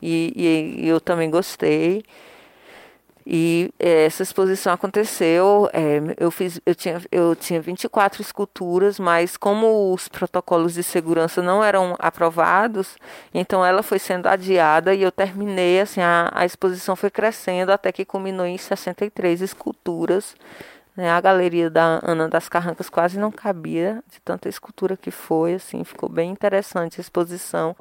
e, 0.00 0.32
e, 0.34 0.84
e 0.84 0.88
eu 0.88 1.00
também 1.00 1.30
gostei. 1.30 2.04
E 3.28 3.74
é, 3.76 4.04
essa 4.04 4.22
exposição 4.22 4.72
aconteceu, 4.72 5.68
é, 5.72 6.00
eu, 6.16 6.30
fiz, 6.30 6.60
eu, 6.64 6.76
tinha, 6.76 7.02
eu 7.10 7.34
tinha 7.34 7.60
24 7.60 8.22
esculturas, 8.22 9.00
mas 9.00 9.36
como 9.36 9.92
os 9.92 10.06
protocolos 10.06 10.74
de 10.74 10.84
segurança 10.84 11.42
não 11.42 11.64
eram 11.64 11.96
aprovados, 11.98 12.96
então 13.34 13.66
ela 13.66 13.82
foi 13.82 13.98
sendo 13.98 14.28
adiada 14.28 14.94
e 14.94 15.02
eu 15.02 15.10
terminei, 15.10 15.80
assim, 15.80 16.00
a, 16.00 16.30
a 16.32 16.46
exposição 16.46 16.94
foi 16.94 17.10
crescendo 17.10 17.72
até 17.72 17.90
que 17.90 18.04
culminou 18.04 18.46
em 18.46 18.56
63 18.56 19.42
esculturas. 19.42 20.36
Né? 20.96 21.10
A 21.10 21.20
galeria 21.20 21.68
da 21.68 21.98
Ana 22.04 22.28
das 22.28 22.48
Carrancas 22.48 22.88
quase 22.88 23.18
não 23.18 23.32
cabia 23.32 24.04
de 24.08 24.20
tanta 24.20 24.48
escultura 24.48 24.96
que 24.96 25.10
foi, 25.10 25.54
assim, 25.54 25.82
ficou 25.82 26.08
bem 26.08 26.30
interessante 26.30 27.00
a 27.00 27.02
exposição. 27.02 27.74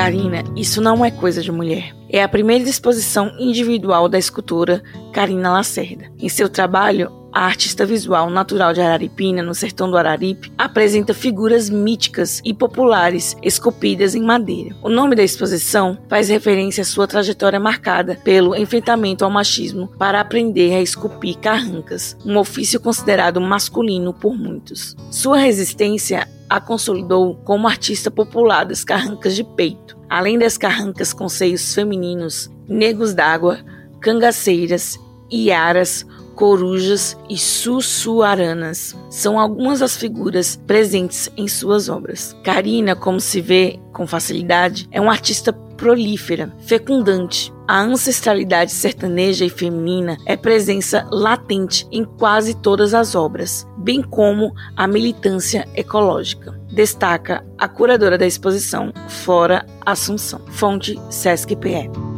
Karina, 0.00 0.42
isso 0.56 0.80
não 0.80 1.04
é 1.04 1.10
coisa 1.10 1.42
de 1.42 1.52
mulher. 1.52 1.94
É 2.08 2.22
a 2.22 2.28
primeira 2.28 2.64
exposição 2.64 3.30
individual 3.38 4.08
da 4.08 4.18
escultora 4.18 4.82
Karina 5.12 5.52
Lacerda. 5.52 6.10
Em 6.18 6.26
seu 6.26 6.48
trabalho, 6.48 7.12
a 7.32 7.44
artista 7.44 7.86
visual 7.86 8.28
natural 8.30 8.72
de 8.72 8.80
Araripina, 8.80 9.42
no 9.42 9.54
sertão 9.54 9.90
do 9.90 9.96
Araripe, 9.96 10.52
apresenta 10.58 11.14
figuras 11.14 11.70
míticas 11.70 12.40
e 12.44 12.52
populares 12.52 13.36
esculpidas 13.42 14.14
em 14.14 14.22
madeira. 14.22 14.74
O 14.82 14.88
nome 14.88 15.14
da 15.14 15.22
exposição 15.22 15.98
faz 16.08 16.28
referência 16.28 16.82
à 16.82 16.84
sua 16.84 17.06
trajetória 17.06 17.60
marcada 17.60 18.18
pelo 18.24 18.56
enfrentamento 18.56 19.24
ao 19.24 19.30
machismo 19.30 19.88
para 19.98 20.20
aprender 20.20 20.74
a 20.74 20.82
esculpir 20.82 21.38
carrancas, 21.38 22.16
um 22.24 22.36
ofício 22.36 22.80
considerado 22.80 23.40
masculino 23.40 24.12
por 24.12 24.36
muitos. 24.36 24.96
Sua 25.10 25.38
resistência 25.38 26.28
a 26.48 26.60
consolidou 26.60 27.36
como 27.44 27.68
artista 27.68 28.10
popular 28.10 28.64
das 28.64 28.82
carrancas 28.82 29.36
de 29.36 29.44
peito, 29.44 29.96
além 30.08 30.36
das 30.36 30.58
carrancas 30.58 31.12
com 31.12 31.28
seios 31.28 31.72
femininos, 31.72 32.50
negros 32.68 33.14
d'água, 33.14 33.60
cangaceiras, 34.00 34.98
iaras, 35.30 36.04
corujas 36.40 37.18
e 37.28 37.36
sussuaranas 37.36 38.96
são 39.10 39.38
algumas 39.38 39.80
das 39.80 39.94
figuras 39.94 40.56
presentes 40.66 41.30
em 41.36 41.46
suas 41.46 41.90
obras. 41.90 42.34
Karina, 42.42 42.96
como 42.96 43.20
se 43.20 43.42
vê 43.42 43.78
com 43.92 44.06
facilidade, 44.06 44.88
é 44.90 44.98
uma 44.98 45.12
artista 45.12 45.52
prolífera, 45.52 46.50
fecundante. 46.60 47.52
A 47.68 47.82
ancestralidade 47.82 48.72
sertaneja 48.72 49.44
e 49.44 49.50
feminina 49.50 50.16
é 50.24 50.34
presença 50.34 51.06
latente 51.10 51.86
em 51.92 52.04
quase 52.04 52.54
todas 52.54 52.94
as 52.94 53.14
obras, 53.14 53.66
bem 53.76 54.00
como 54.00 54.54
a 54.74 54.86
militância 54.86 55.68
ecológica. 55.74 56.58
Destaca 56.72 57.44
a 57.58 57.68
curadora 57.68 58.16
da 58.16 58.26
exposição, 58.26 58.94
Fora 59.08 59.66
Assunção. 59.84 60.40
Fonte 60.48 60.98
Sesc-PE. 61.10 62.09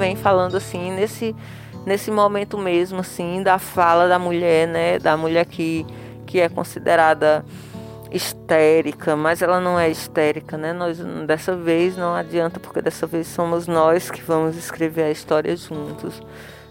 Vem 0.00 0.16
falando 0.16 0.56
assim 0.56 0.90
nesse 0.92 1.36
nesse 1.84 2.10
momento 2.10 2.56
mesmo 2.56 3.00
assim 3.00 3.42
da 3.42 3.58
fala 3.58 4.08
da 4.08 4.18
mulher, 4.18 4.66
né, 4.66 4.98
da 4.98 5.14
mulher 5.14 5.44
que 5.44 5.86
que 6.26 6.40
é 6.40 6.48
considerada 6.48 7.44
histérica, 8.10 9.14
mas 9.14 9.42
ela 9.42 9.60
não 9.60 9.78
é 9.78 9.90
histérica, 9.90 10.56
né? 10.56 10.72
Nós 10.72 10.98
dessa 11.26 11.54
vez 11.54 11.96
não 11.96 12.14
adianta 12.14 12.58
porque 12.58 12.80
dessa 12.80 13.06
vez 13.06 13.26
somos 13.26 13.66
nós 13.66 14.10
que 14.10 14.22
vamos 14.22 14.56
escrever 14.56 15.04
a 15.04 15.10
história 15.10 15.54
juntos, 15.56 16.22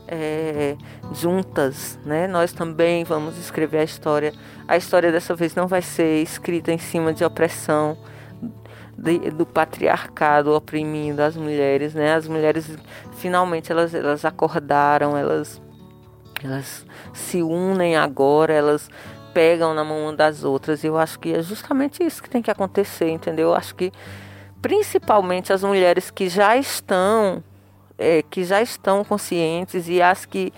é, 0.07 0.75
juntas, 1.13 1.99
né? 2.05 2.27
Nós 2.27 2.51
também 2.51 3.03
vamos 3.03 3.37
escrever 3.37 3.79
a 3.79 3.83
história. 3.83 4.33
A 4.67 4.75
história 4.75 5.11
dessa 5.11 5.35
vez 5.35 5.55
não 5.55 5.67
vai 5.67 5.81
ser 5.81 6.21
escrita 6.21 6.71
em 6.71 6.77
cima 6.79 7.13
de 7.13 7.23
opressão 7.23 7.97
de, 8.99 9.31
do 9.31 9.45
patriarcado 9.45 10.53
oprimindo 10.53 11.21
as 11.21 11.35
mulheres, 11.37 11.93
né? 11.93 12.13
As 12.13 12.27
mulheres 12.27 12.69
finalmente 13.13 13.71
elas 13.71 13.93
elas 13.93 14.25
acordaram, 14.25 15.17
elas 15.17 15.61
elas 16.43 16.85
se 17.13 17.41
unem 17.41 17.95
agora, 17.95 18.53
elas 18.53 18.89
pegam 19.33 19.73
na 19.73 19.83
mão 19.83 20.13
das 20.15 20.43
outras. 20.43 20.83
Eu 20.83 20.97
acho 20.97 21.19
que 21.19 21.33
é 21.33 21.41
justamente 21.41 22.03
isso 22.03 22.21
que 22.21 22.29
tem 22.29 22.41
que 22.41 22.51
acontecer, 22.51 23.09
entendeu? 23.09 23.49
Eu 23.49 23.55
acho 23.55 23.73
que 23.75 23.91
principalmente 24.61 25.53
as 25.53 25.63
mulheres 25.63 26.11
que 26.11 26.27
já 26.27 26.57
estão 26.57 27.43
é, 27.97 28.21
que 28.23 28.43
já 28.43 28.61
estão 28.61 29.03
conscientes 29.03 29.87
e 29.87 30.01
as 30.01 30.25
que 30.25 30.53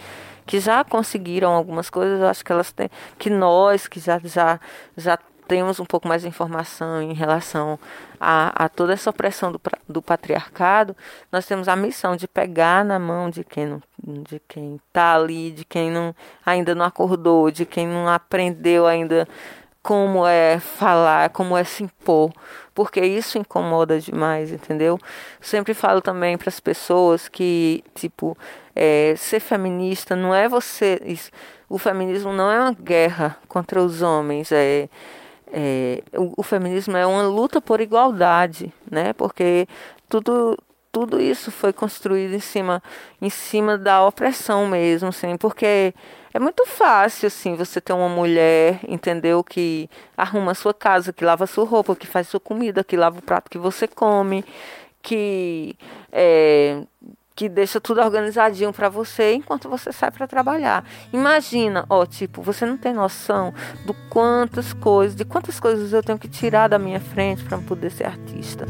que 0.45 0.59
já 0.59 0.83
conseguiram 0.83 1.51
algumas 1.51 1.89
coisas, 1.89 2.19
eu 2.19 2.27
acho 2.27 2.43
que 2.43 2.51
elas 2.51 2.71
têm 2.71 2.89
que 3.17 3.29
nós 3.29 3.87
que 3.87 3.99
já 3.99 4.19
já 4.23 4.59
já 4.97 5.17
temos 5.51 5.81
um 5.81 5.85
pouco 5.85 6.07
mais 6.07 6.21
de 6.21 6.29
informação 6.29 7.01
em 7.01 7.11
relação 7.11 7.77
a, 8.17 8.63
a 8.63 8.69
toda 8.69 8.93
essa 8.93 9.09
opressão 9.09 9.51
do, 9.51 9.59
do 9.85 10.01
patriarcado, 10.01 10.95
nós 11.29 11.45
temos 11.45 11.67
a 11.67 11.75
missão 11.75 12.15
de 12.15 12.25
pegar 12.25 12.85
na 12.85 12.97
mão 12.97 13.29
de 13.29 13.43
quem 13.43 13.65
não, 13.65 13.83
de 14.01 14.41
quem 14.47 14.79
está 14.87 15.13
ali, 15.15 15.51
de 15.51 15.65
quem 15.65 15.91
não, 15.91 16.15
ainda 16.45 16.73
não 16.73 16.85
acordou, 16.85 17.51
de 17.51 17.65
quem 17.65 17.85
não 17.85 18.07
aprendeu 18.07 18.87
ainda 18.87 19.27
como 19.83 20.25
é 20.25 20.57
falar, 20.57 21.29
como 21.31 21.57
é 21.57 21.65
se 21.65 21.83
impor, 21.83 22.31
porque 22.73 23.01
isso 23.01 23.37
incomoda 23.37 23.99
demais, 23.99 24.53
entendeu? 24.53 24.97
Sempre 25.41 25.73
falo 25.73 25.99
também 25.99 26.37
para 26.37 26.47
as 26.47 26.61
pessoas 26.61 27.27
que, 27.27 27.83
tipo, 27.93 28.37
é, 28.73 29.15
ser 29.17 29.41
feminista 29.41 30.15
não 30.15 30.33
é 30.33 30.47
você. 30.47 31.01
Isso, 31.03 31.29
o 31.67 31.77
feminismo 31.77 32.31
não 32.31 32.49
é 32.49 32.57
uma 32.57 32.73
guerra 32.73 33.37
contra 33.49 33.83
os 33.83 34.01
homens, 34.01 34.49
é 34.53 34.87
é, 35.51 36.01
o, 36.13 36.33
o, 36.37 36.43
feminismo 36.43 36.95
é 36.95 37.05
uma 37.05 37.23
luta 37.23 37.61
por 37.61 37.81
igualdade, 37.81 38.73
né? 38.89 39.13
Porque 39.13 39.67
tudo 40.07 40.57
tudo 40.91 41.21
isso 41.21 41.51
foi 41.51 41.71
construído 41.71 42.33
em 42.33 42.39
cima 42.39 42.83
em 43.21 43.29
cima 43.29 43.77
da 43.77 44.05
opressão 44.05 44.67
mesmo, 44.67 45.09
assim, 45.09 45.37
porque 45.37 45.93
é 46.33 46.39
muito 46.39 46.65
fácil 46.65 47.27
assim 47.27 47.55
você 47.55 47.81
ter 47.81 47.93
uma 47.93 48.09
mulher, 48.09 48.79
entendeu, 48.87 49.43
que 49.43 49.89
arruma 50.17 50.51
a 50.51 50.55
sua 50.55 50.73
casa, 50.73 51.13
que 51.13 51.25
lava 51.25 51.43
a 51.43 51.47
sua 51.47 51.65
roupa, 51.65 51.95
que 51.95 52.07
faz 52.07 52.27
sua 52.27 52.39
comida, 52.39 52.83
que 52.83 52.97
lava 52.97 53.19
o 53.19 53.21
prato 53.21 53.49
que 53.49 53.57
você 53.57 53.87
come, 53.87 54.45
que 55.01 55.75
é, 56.11 56.81
que 57.41 57.49
deixa 57.49 57.81
tudo 57.81 58.01
organizadinho 58.01 58.71
para 58.71 58.87
você 58.87 59.33
enquanto 59.33 59.67
você 59.67 59.91
sai 59.91 60.11
para 60.11 60.27
trabalhar. 60.27 60.85
Imagina, 61.11 61.87
ó, 61.89 62.05
tipo, 62.05 62.39
você 62.39 62.67
não 62.67 62.77
tem 62.77 62.93
noção 62.93 63.51
do 63.83 63.95
quantas 64.11 64.73
coisas, 64.73 65.15
de 65.15 65.25
quantas 65.25 65.59
coisas 65.59 65.91
eu 65.91 66.03
tenho 66.03 66.19
que 66.19 66.27
tirar 66.27 66.67
da 66.67 66.77
minha 66.77 66.99
frente 66.99 67.43
para 67.43 67.57
poder 67.57 67.89
ser 67.89 68.05
artista. 68.05 68.67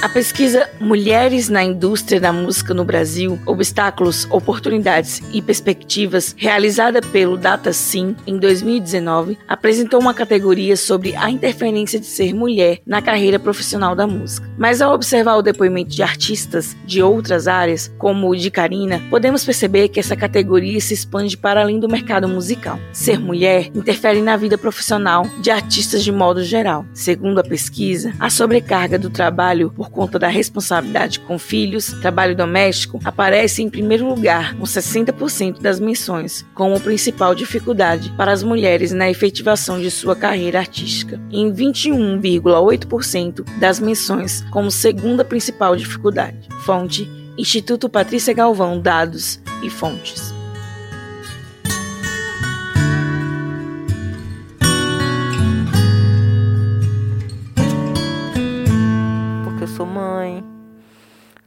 A 0.00 0.08
pesquisa 0.08 0.70
Mulheres 0.80 1.48
na 1.48 1.64
Indústria 1.64 2.20
da 2.20 2.32
Música 2.32 2.72
no 2.72 2.84
Brasil: 2.84 3.36
Obstáculos, 3.44 4.28
Oportunidades 4.30 5.20
e 5.32 5.42
Perspectivas, 5.42 6.36
realizada 6.38 7.00
pelo 7.00 7.36
DataSim 7.36 8.14
em 8.24 8.38
2019, 8.38 9.36
apresentou 9.48 10.00
uma 10.00 10.14
categoria 10.14 10.76
sobre 10.76 11.16
a 11.16 11.28
interferência 11.28 11.98
de 11.98 12.06
ser 12.06 12.32
mulher 12.32 12.78
na 12.86 13.02
carreira 13.02 13.40
profissional 13.40 13.96
da 13.96 14.06
música. 14.06 14.48
Mas 14.56 14.80
ao 14.80 14.94
observar 14.94 15.34
o 15.34 15.42
depoimento 15.42 15.90
de 15.90 16.02
artistas 16.02 16.76
de 16.86 17.02
outras 17.02 17.48
áreas, 17.48 17.92
como 17.98 18.30
o 18.30 18.36
de 18.36 18.52
Karina, 18.52 19.02
podemos 19.10 19.44
perceber 19.44 19.88
que 19.88 19.98
essa 19.98 20.14
categoria 20.14 20.80
se 20.80 20.94
expande 20.94 21.36
para 21.36 21.60
além 21.62 21.80
do 21.80 21.88
mercado 21.88 22.28
musical. 22.28 22.78
Ser 22.92 23.18
mulher 23.18 23.66
interfere 23.74 24.22
na 24.22 24.36
vida 24.36 24.56
profissional 24.56 25.26
de 25.40 25.50
artistas 25.50 26.04
de 26.04 26.12
modo 26.12 26.44
geral. 26.44 26.86
Segundo 26.94 27.40
a 27.40 27.44
pesquisa, 27.44 28.12
a 28.20 28.30
sobrecarga 28.30 28.96
do 28.96 29.10
trabalho 29.10 29.72
por 29.74 29.88
conta 29.98 30.16
da 30.16 30.28
responsabilidade 30.28 31.18
com 31.18 31.36
filhos, 31.40 31.92
trabalho 32.00 32.36
doméstico, 32.36 33.00
aparece 33.04 33.64
em 33.64 33.68
primeiro 33.68 34.06
lugar, 34.08 34.54
com 34.54 34.62
60% 34.62 35.60
das 35.60 35.80
menções, 35.80 36.46
como 36.54 36.78
principal 36.78 37.34
dificuldade 37.34 38.14
para 38.16 38.30
as 38.30 38.44
mulheres 38.44 38.92
na 38.92 39.10
efetivação 39.10 39.80
de 39.80 39.90
sua 39.90 40.14
carreira 40.14 40.60
artística, 40.60 41.20
em 41.32 41.52
21,8% 41.52 43.44
das 43.58 43.80
menções 43.80 44.44
como 44.52 44.70
segunda 44.70 45.24
principal 45.24 45.74
dificuldade. 45.74 46.46
Fonte: 46.64 47.10
Instituto 47.36 47.88
Patrícia 47.88 48.32
Galvão 48.32 48.80
Dados 48.80 49.40
e 49.64 49.68
Fontes. 49.68 50.37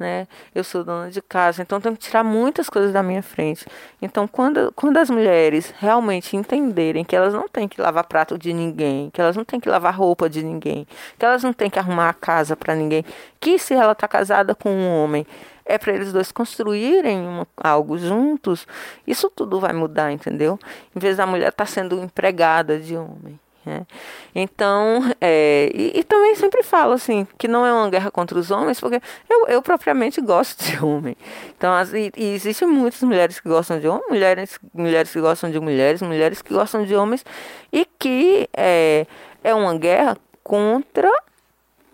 Né? 0.01 0.27
Eu 0.53 0.63
sou 0.63 0.83
dona 0.83 1.09
de 1.09 1.21
casa, 1.21 1.61
então 1.61 1.79
tenho 1.79 1.95
que 1.95 2.01
tirar 2.01 2.23
muitas 2.23 2.69
coisas 2.69 2.91
da 2.91 3.01
minha 3.01 3.21
frente. 3.21 3.65
Então, 4.01 4.27
quando, 4.27 4.73
quando 4.75 4.97
as 4.97 5.09
mulheres 5.09 5.73
realmente 5.77 6.35
entenderem 6.35 7.05
que 7.05 7.15
elas 7.15 7.33
não 7.33 7.47
têm 7.47 7.67
que 7.67 7.79
lavar 7.79 8.03
prato 8.05 8.37
de 8.37 8.51
ninguém, 8.51 9.09
que 9.11 9.21
elas 9.21 9.37
não 9.37 9.45
têm 9.45 9.59
que 9.59 9.69
lavar 9.69 9.95
roupa 9.95 10.29
de 10.29 10.43
ninguém, 10.43 10.87
que 11.17 11.25
elas 11.25 11.43
não 11.43 11.53
têm 11.53 11.69
que 11.69 11.79
arrumar 11.79 12.09
a 12.09 12.13
casa 12.13 12.57
para 12.57 12.75
ninguém, 12.75 13.05
que 13.39 13.57
se 13.59 13.73
ela 13.73 13.93
está 13.93 14.07
casada 14.07 14.55
com 14.55 14.69
um 14.69 14.89
homem, 14.89 15.25
é 15.63 15.77
para 15.77 15.93
eles 15.93 16.11
dois 16.11 16.31
construírem 16.31 17.19
uma, 17.21 17.47
algo 17.55 17.97
juntos, 17.97 18.67
isso 19.05 19.29
tudo 19.29 19.59
vai 19.59 19.71
mudar, 19.71 20.11
entendeu? 20.11 20.59
Em 20.95 20.99
vez 20.99 21.17
da 21.17 21.25
mulher 21.25 21.49
estar 21.49 21.65
tá 21.65 21.71
sendo 21.71 22.01
empregada 22.01 22.79
de 22.79 22.97
homem. 22.97 23.39
Né? 23.65 23.85
Então, 24.33 25.01
é, 25.21 25.71
e, 25.73 25.99
e, 25.99 26.03
também 26.03 26.35
sempre 26.35 26.63
falo 26.63 26.93
assim, 26.93 27.27
que 27.37 27.47
não 27.47 27.65
é 27.65 27.71
uma 27.71 27.89
guerra 27.89 28.09
contra 28.09 28.37
os 28.37 28.49
homens, 28.49 28.79
porque 28.79 29.01
eu, 29.29 29.47
eu 29.47 29.61
propriamente 29.61 30.19
gosto 30.19 30.63
de 30.63 30.83
homem. 30.83 31.15
Então, 31.55 31.73
as, 31.73 31.93
e, 31.93 32.11
e 32.17 32.33
existem 32.33 32.67
muitas 32.67 33.01
mulheres 33.03 33.39
que 33.39 33.47
gostam 33.47 33.79
de 33.79 33.87
homens, 33.87 34.09
mulheres, 34.09 34.59
mulheres 34.73 35.11
que 35.11 35.21
gostam 35.21 35.51
de 35.51 35.59
mulheres, 35.59 36.01
mulheres 36.01 36.41
que 36.41 36.53
gostam 36.53 36.83
de 36.83 36.95
homens, 36.95 37.23
e 37.71 37.85
que 37.99 38.49
é, 38.55 39.05
é 39.43 39.53
uma 39.53 39.77
guerra 39.77 40.17
contra 40.43 41.11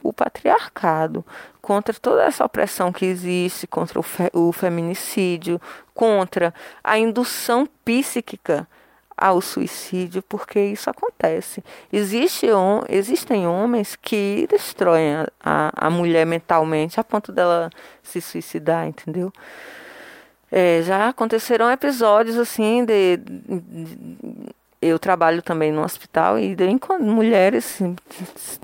o 0.01 0.13
patriarcado, 0.13 1.25
contra 1.61 1.93
toda 1.93 2.23
essa 2.23 2.45
opressão 2.45 2.93
que 2.93 3.05
existe, 3.05 3.67
contra 3.67 3.99
o, 3.99 4.03
fe, 4.03 4.29
o 4.31 4.53
feminicídio, 4.53 5.59
contra 5.93 6.53
a 6.81 6.97
indução 6.97 7.67
psíquica 7.83 8.65
ao 9.17 9.41
suicídio, 9.41 10.21
porque 10.21 10.59
isso 10.59 10.89
acontece. 10.89 11.63
Existe, 11.91 12.45
existem 12.87 13.47
homens 13.47 13.95
que 13.95 14.47
destroem 14.49 15.25
a, 15.43 15.71
a, 15.75 15.89
mulher 15.89 16.25
mentalmente 16.25 16.99
a 16.99 17.03
ponto 17.03 17.31
dela 17.31 17.71
se 18.03 18.21
suicidar, 18.21 18.87
entendeu? 18.87 19.33
É, 20.51 20.81
já 20.83 21.09
aconteceram 21.09 21.69
episódios 21.69 22.37
assim 22.37 22.85
de, 22.85 23.17
de, 23.17 24.53
eu 24.81 24.97
trabalho 24.99 25.41
também 25.41 25.71
no 25.71 25.83
hospital 25.83 26.39
e 26.39 26.55
de 26.55 26.63
mulheres 26.99 27.79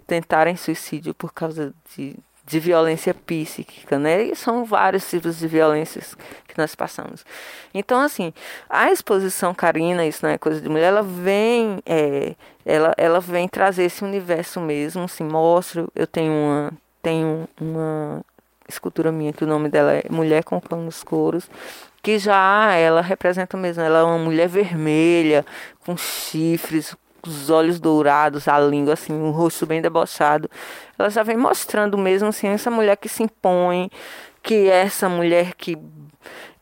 tentarem 0.08 0.56
suicídio 0.56 1.14
por 1.14 1.34
causa 1.34 1.74
de 1.96 2.16
de 2.46 2.60
violência 2.60 3.14
psíquica, 3.14 3.98
né? 3.98 4.24
E 4.24 4.36
são 4.36 4.66
vários 4.66 5.10
tipos 5.10 5.40
de 5.40 5.48
violências 5.48 6.16
que 6.48 6.58
nós 6.58 6.76
passamos. 6.76 7.26
Então, 7.74 8.00
assim, 8.02 8.34
a 8.70 8.92
exposição 8.92 9.54
Karina, 9.54 10.06
isso 10.06 10.26
não 10.26 10.32
é 10.32 10.38
coisa 10.38 10.60
de 10.60 10.68
mulher, 10.68 10.88
ela 10.88 11.04
vem, 11.04 11.80
é, 11.86 12.36
ela, 12.66 12.94
ela 12.98 13.20
vem 13.20 13.48
trazer 13.48 13.86
esse 13.86 14.04
universo 14.04 14.60
mesmo, 14.60 15.04
assim, 15.04 15.24
mostra, 15.24 15.88
eu 15.96 16.06
tenho 16.06 16.34
uma, 16.34 16.74
tenho 17.02 17.48
uma 17.60 18.22
escultura 18.68 19.12
minha 19.12 19.32
que 19.32 19.44
o 19.44 19.48
nome 19.48 19.70
dela 19.70 19.94
é 19.94 20.04
Mulher 20.10 20.44
com 20.44 20.60
Pão 20.60 20.82
nos 20.84 21.04
Coros, 21.04 21.50
que 22.02 22.20
já 22.20 22.74
ela 22.74 23.02
representa 23.02 23.56
mesmo, 23.56 23.82
ela 23.82 24.00
é 24.00 24.04
uma 24.04 24.18
mulher 24.18 24.50
vermelha, 24.50 25.46
com 25.86 25.96
chifres, 25.96 26.96
os 27.26 27.50
olhos 27.50 27.80
dourados, 27.80 28.48
a 28.48 28.60
língua, 28.60 28.94
assim, 28.94 29.14
um 29.14 29.32
rosto 29.32 29.66
bem 29.66 29.82
debochado. 29.82 30.50
Ela 30.98 31.10
já 31.10 31.24
vem 31.24 31.38
mostrando 31.38 31.98
mesmo, 31.98 32.30
assim, 32.30 32.48
essa 32.48 32.70
mulher 32.70 32.98
que 32.98 33.10
se 33.10 33.24
impõe, 33.24 33.90
que 34.42 34.70
é 34.70 34.82
essa 34.82 35.08
mulher 35.08 35.54
que 35.56 35.78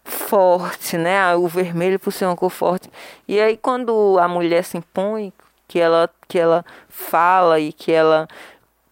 forte, 0.04 0.98
né? 0.98 1.36
O 1.36 1.48
vermelho 1.48 2.00
por 2.00 2.12
ser 2.12 2.26
uma 2.26 2.36
cor 2.36 2.50
forte. 2.50 2.90
E 3.28 3.40
aí 3.40 3.58
quando 3.58 4.18
a 4.20 4.28
mulher 4.28 4.64
se 4.64 4.78
impõe, 4.78 5.34
que 5.68 5.80
ela 5.80 6.10
que 6.28 6.38
ela 6.38 6.66
fala 6.90 7.60
e 7.60 7.72
que 7.72 7.92
ela 7.92 8.28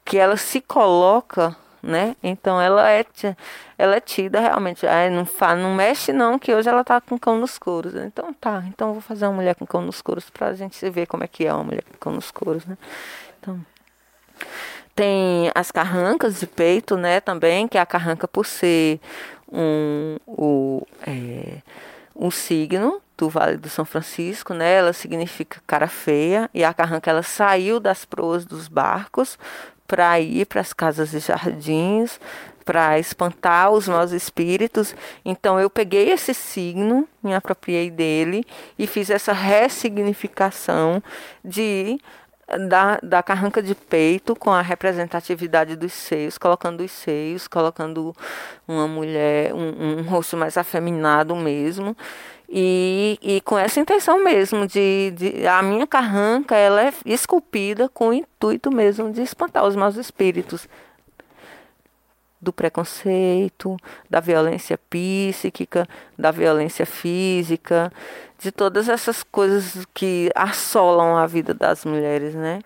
que 0.05 0.17
ela 0.17 0.37
se 0.37 0.61
coloca, 0.61 1.55
né? 1.81 2.15
Então 2.21 2.61
ela 2.61 2.89
é 2.91 3.05
ela 3.77 3.95
é 3.95 3.99
tida 3.99 4.39
realmente, 4.39 4.85
ah, 4.85 5.09
não 5.09 5.25
fa, 5.25 5.55
não 5.55 5.73
mexe 5.73 6.11
não, 6.11 6.37
que 6.37 6.53
hoje 6.53 6.69
ela 6.69 6.83
tá 6.83 6.99
com 7.01 7.17
cão 7.17 7.39
nos 7.39 7.57
couros. 7.57 7.95
Então 7.95 8.33
tá, 8.33 8.63
então 8.67 8.93
vou 8.93 9.01
fazer 9.01 9.25
uma 9.25 9.33
mulher 9.33 9.55
com 9.55 9.65
cão 9.65 9.81
nos 9.81 10.01
couros 10.01 10.29
pra 10.29 10.53
gente 10.53 10.89
ver 10.89 11.07
como 11.07 11.23
é 11.23 11.27
que 11.27 11.45
é 11.45 11.53
uma 11.53 11.63
mulher 11.63 11.83
com 11.83 11.97
cão 11.97 12.13
nos 12.13 12.31
couros, 12.31 12.65
né? 12.65 12.77
Então 13.39 13.59
tem 14.95 15.49
as 15.55 15.71
carrancas 15.71 16.41
de 16.41 16.47
peito, 16.47 16.97
né, 16.97 17.21
também, 17.21 17.69
que 17.69 17.77
é 17.77 17.81
a 17.81 17.85
carranca 17.85 18.27
por 18.27 18.45
ser 18.45 18.99
um, 19.49 20.17
o, 20.27 20.85
é, 21.07 21.61
um 22.13 22.29
signo 22.29 23.01
do 23.17 23.29
Vale 23.29 23.57
do 23.57 23.69
São 23.69 23.85
Francisco, 23.85 24.53
né? 24.53 24.73
Ela 24.73 24.93
significa 24.93 25.61
cara 25.65 25.87
feia 25.87 26.49
e 26.53 26.63
a 26.63 26.73
carranca 26.73 27.09
ela 27.09 27.23
saiu 27.23 27.79
das 27.79 28.05
proas 28.05 28.45
dos 28.45 28.67
barcos 28.67 29.37
para 29.89 30.19
ir 30.19 30.45
para 30.45 30.61
as 30.61 30.71
casas 30.71 31.15
e 31.15 31.19
jardins, 31.19 32.19
para 32.63 32.99
espantar 32.99 33.71
os 33.71 33.87
maus 33.87 34.11
espíritos. 34.11 34.95
Então 35.25 35.59
eu 35.59 35.67
peguei 35.67 36.11
esse 36.11 36.31
signo, 36.31 37.07
me 37.23 37.33
apropriei 37.33 37.89
dele 37.89 38.45
e 38.77 38.85
fiz 38.85 39.09
essa 39.09 39.33
ressignificação 39.33 41.01
de 41.43 41.99
da, 42.67 42.99
da 43.01 43.23
carranca 43.23 43.61
de 43.61 43.73
peito 43.73 44.35
com 44.35 44.51
a 44.51 44.61
representatividade 44.61 45.75
dos 45.75 45.93
seios, 45.93 46.37
colocando 46.37 46.83
os 46.83 46.91
seios, 46.91 47.47
colocando 47.47 48.15
uma 48.67 48.87
mulher, 48.87 49.53
um, 49.53 49.99
um 49.99 50.01
rosto 50.03 50.37
mais 50.37 50.55
afeminado 50.55 51.35
mesmo. 51.35 51.95
E, 52.51 53.19
e 53.21 53.41
com 53.41 53.57
essa 53.59 53.79
intenção 53.79 54.23
mesmo 54.23 54.65
de, 54.65 55.13
de, 55.15 55.45
a 55.45 55.61
minha 55.61 55.85
carranca 55.85 56.55
ela 56.55 56.81
é 56.81 56.91
esculpida 57.05 57.87
com 57.87 58.09
o 58.09 58.13
intuito 58.13 58.71
mesmo 58.71 59.11
de 59.11 59.21
espantar 59.21 59.63
os 59.65 59.75
maus 59.75 59.97
espíritos 59.97 60.67
do 62.41 62.51
preconceito, 62.51 63.77
da 64.09 64.19
violência 64.19 64.79
psíquica, 64.89 65.87
da 66.17 66.31
violência 66.31 66.85
física, 66.85 67.91
de 68.39 68.51
todas 68.51 68.89
essas 68.89 69.21
coisas 69.21 69.85
que 69.93 70.31
assolam 70.33 71.17
a 71.17 71.27
vida 71.27 71.53
das 71.53 71.85
mulheres, 71.85 72.33
né? 72.33 72.61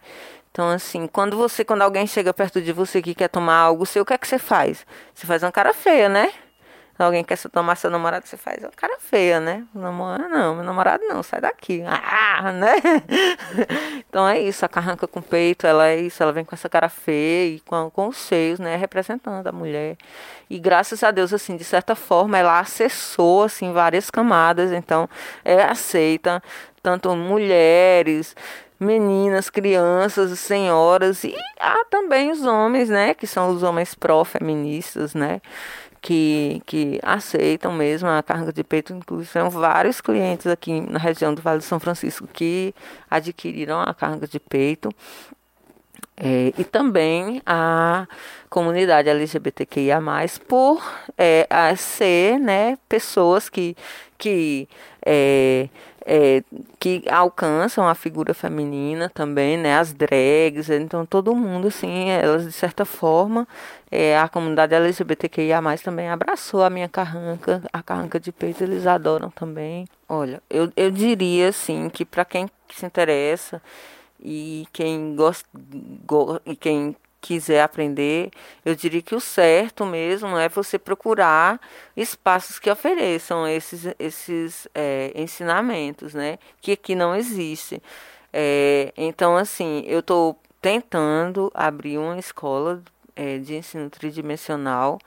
Então, 0.52 0.70
assim, 0.70 1.08
quando 1.08 1.36
você, 1.36 1.66
quando 1.66 1.82
alguém 1.82 2.06
chega 2.06 2.32
perto 2.32 2.62
de 2.62 2.72
você 2.72 3.02
que 3.02 3.16
quer 3.16 3.28
tomar 3.28 3.58
algo 3.58 3.86
seu, 3.88 4.04
o 4.04 4.06
que 4.06 4.14
é 4.14 4.18
que 4.18 4.28
você 4.28 4.38
faz? 4.38 4.86
Você 5.14 5.26
faz 5.26 5.42
uma 5.42 5.52
cara 5.52 5.74
feia, 5.74 6.08
né? 6.08 6.32
Alguém 7.00 7.24
quer 7.24 7.38
tomar 7.52 7.76
seu 7.76 7.90
namorado, 7.90 8.28
você 8.28 8.38
faz 8.38 8.60
uma 8.60 8.70
cara 8.70 8.98
feia, 9.00 9.40
né? 9.40 9.66
Namorado 9.74 10.30
não, 10.30 10.56
meu 10.56 10.64
namorado 10.64 11.04
não, 11.08 11.24
sai 11.24 11.42
daqui. 11.42 11.84
Ah, 11.88 12.52
né? 12.52 12.76
então 14.08 14.28
é 14.28 14.40
isso, 14.40 14.64
a 14.64 14.70
carranca 14.70 15.08
com 15.08 15.22
peito, 15.22 15.66
ela 15.66 15.88
é 15.88 16.00
isso, 16.00 16.22
ela 16.22 16.32
vem 16.32 16.46
com 16.46 16.54
essa 16.54 16.70
cara 16.70 16.90
feia 16.90 17.56
e 17.56 17.60
com, 17.62 17.90
com 17.90 18.08
os 18.10 18.18
seios, 18.18 18.60
né? 18.60 18.76
Representando 18.76 19.48
a 19.48 19.52
mulher. 19.52 19.98
E 20.50 20.60
graças 20.60 21.04
a 21.04 21.10
Deus, 21.10 21.34
assim, 21.34 21.58
de 21.58 21.64
certa 21.64 21.96
forma, 21.96 22.38
ela 22.38 22.60
acessou, 22.60 23.44
assim, 23.44 23.74
várias 23.74 24.12
camadas, 24.12 24.72
então 24.72 25.10
é 25.44 25.64
aceita 25.64 26.44
tanto 26.84 27.16
mulheres, 27.16 28.36
meninas, 28.80 29.50
crianças, 29.50 30.38
senhoras 30.40 31.24
e 31.24 31.34
há 31.60 31.86
também 31.86 32.30
os 32.30 32.44
homens, 32.44 32.90
né, 32.90 33.14
que 33.14 33.26
são 33.26 33.50
os 33.50 33.64
homens 33.64 33.96
pró-feministas, 33.96 35.16
né, 35.16 35.42
que, 36.04 36.62
que 36.66 37.00
aceitam 37.02 37.72
mesmo 37.72 38.10
a 38.10 38.22
carga 38.22 38.52
de 38.52 38.62
peito. 38.62 38.94
Inclusive, 38.94 39.32
são 39.32 39.50
vários 39.50 40.02
clientes 40.02 40.46
aqui 40.46 40.82
na 40.82 41.00
região 41.00 41.34
do 41.34 41.42
Vale 41.42 41.60
do 41.60 41.64
São 41.64 41.80
Francisco 41.80 42.28
que 42.28 42.76
adquiriram 43.10 43.80
a 43.80 43.94
carga 43.94 44.28
de 44.28 44.38
peito. 44.38 44.90
É, 46.18 46.54
e 46.58 46.64
também 46.66 47.42
a 47.46 48.06
comunidade 48.50 49.10
LGBTQIA, 49.10 50.00
por 50.48 50.84
é, 51.18 51.48
ser 51.78 52.38
né, 52.38 52.78
pessoas 52.90 53.48
que, 53.48 53.76
que 54.18 54.68
é, 55.06 55.70
é, 56.06 56.44
que 56.80 57.04
alcançam 57.10 57.88
a 57.88 57.96
figura 57.96 58.34
feminina 58.34 59.10
também, 59.10 59.58
né, 59.58 59.78
as 59.78 59.94
drags, 59.94 60.70
então 60.70 61.06
todo 61.06 61.36
mundo, 61.36 61.68
assim, 61.68 62.10
elas 62.10 62.44
de 62.44 62.52
certa 62.52 62.86
forma, 62.86 63.48
é, 63.90 64.18
a 64.18 64.28
comunidade 64.28 64.74
LGBTQIA+, 64.74 65.62
também 65.84 66.10
abraçou 66.10 66.64
a 66.64 66.70
minha 66.70 66.90
carranca, 66.90 67.62
a 67.72 67.82
carranca 67.82 68.20
de 68.20 68.32
peito, 68.32 68.64
eles 68.64 68.86
adoram 68.86 69.30
também. 69.30 69.88
Olha, 70.08 70.42
eu, 70.50 70.72
eu 70.76 70.92
diria, 70.92 71.50
assim, 71.50 71.90
que 71.90 72.04
para 72.06 72.26
quem 72.26 72.50
se 72.70 72.86
interessa 72.86 73.62
e 74.20 74.68
quem 74.74 75.16
gosta, 75.16 75.48
go, 76.06 76.40
e 76.46 76.56
quem 76.56 76.96
quiser 77.24 77.62
aprender, 77.62 78.30
eu 78.66 78.76
diria 78.76 79.02
que 79.02 79.16
o 79.16 79.20
certo 79.22 79.86
mesmo 79.86 80.38
é 80.38 80.50
você 80.50 80.78
procurar 80.78 81.58
espaços 81.96 82.60
que 82.60 82.70
ofereçam 82.70 83.48
esses, 83.48 83.86
esses 83.98 84.68
é, 84.76 85.14
ensinamentos, 85.16 86.14
né? 86.14 86.38
Que 86.62 86.74
aqui 86.74 86.96
não 86.96 87.16
existe. 87.16 87.82
É, 88.34 88.94
então, 88.98 89.38
assim, 89.38 89.86
eu 89.88 90.00
estou 90.00 90.38
tentando 90.62 91.50
abrir 91.54 91.98
uma 91.98 92.20
escola 92.20 92.84
é, 93.16 93.38
de 93.38 93.56
ensino 93.56 93.90
tridimensional, 93.90 95.00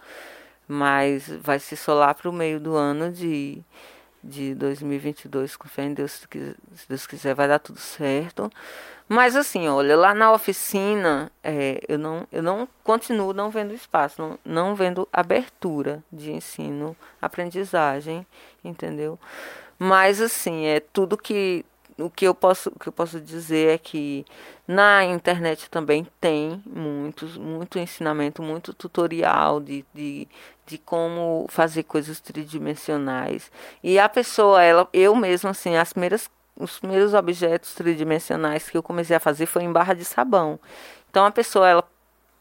mas 0.67 1.29
vai 1.29 1.59
só 1.61 1.93
lá 1.93 2.15
para 2.15 2.31
o 2.31 2.33
meio 2.33 2.59
do 2.59 2.75
ano 2.77 3.13
de, 3.13 3.63
de 4.25 4.55
2022, 4.55 5.55
com 5.55 5.69
fé 5.69 5.85
em 5.85 5.93
Deus, 5.93 6.13
se 6.13 6.89
Deus 6.89 7.07
quiser, 7.07 7.35
vai 7.35 7.47
dar 7.47 7.59
tudo 7.59 7.79
certo. 7.79 8.51
Mas 9.09 9.37
assim, 9.37 9.69
olha, 9.69 9.97
lá 9.97 10.13
na 10.15 10.33
oficina, 10.33 11.31
é, 11.43 11.81
eu, 11.89 11.99
não, 11.99 12.27
eu 12.33 12.43
não 12.43 12.69
continuo 12.83 13.33
não 13.33 13.51
vendo 13.51 13.73
espaço, 13.73 14.21
não, 14.21 14.39
não 14.45 14.75
vendo 14.75 15.09
abertura 15.13 16.03
de 16.13 16.33
ensino, 16.33 16.97
aprendizagem, 17.23 18.27
entendeu? 18.65 19.19
Mas 19.79 20.21
assim, 20.21 20.67
é 20.67 20.81
tudo 20.81 21.17
que 21.17 21.65
o 21.99 22.11
que 22.11 22.27
eu 22.27 22.35
posso 22.35 22.69
o 22.71 22.79
que 22.79 22.89
eu 22.89 22.93
posso 22.93 23.21
dizer 23.21 23.75
é 23.75 23.79
que 23.79 24.25
na 24.69 25.05
internet 25.05 25.71
também 25.71 26.07
tem 26.21 26.63
muitos 26.67 27.37
muito 27.39 27.79
ensinamento 27.79 28.43
muito 28.43 28.75
tutorial 28.75 29.61
de, 29.61 29.85
de, 29.95 30.29
de 30.67 30.79
como 30.79 31.47
fazer 31.49 31.85
coisas 31.85 32.21
tridimensionais 32.21 33.51
e 33.83 33.99
a 33.99 34.09
pessoa 34.09 34.63
ela 34.63 34.89
eu 34.93 35.15
mesma 35.15 35.51
assim 35.51 35.77
as 35.77 35.93
primeiras 35.93 36.29
os 36.57 36.79
primeiros 36.79 37.15
objetos 37.15 37.75
tridimensionais 37.75 38.69
que 38.69 38.77
eu 38.77 38.83
comecei 38.83 39.17
a 39.17 39.21
fazer 39.21 39.47
foi 39.47 39.63
em 39.63 39.73
barra 39.73 39.95
de 39.95 40.05
sabão. 40.05 40.59
Então 41.11 41.25
a 41.25 41.31
pessoa, 41.31 41.69
ela 41.69 41.85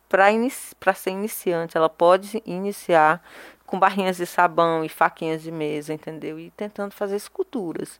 para 0.07 0.31
inici 0.31 0.75
ser 0.95 1.09
iniciante, 1.09 1.75
ela 1.75 1.89
pode 1.89 2.41
iniciar 2.45 3.21
com 3.65 3.79
barrinhas 3.79 4.17
de 4.17 4.25
sabão 4.25 4.83
e 4.83 4.89
faquinhas 4.89 5.41
de 5.41 5.51
mesa, 5.51 5.93
entendeu? 5.93 6.39
E 6.39 6.51
tentando 6.51 6.91
fazer 6.91 7.15
esculturas. 7.15 7.99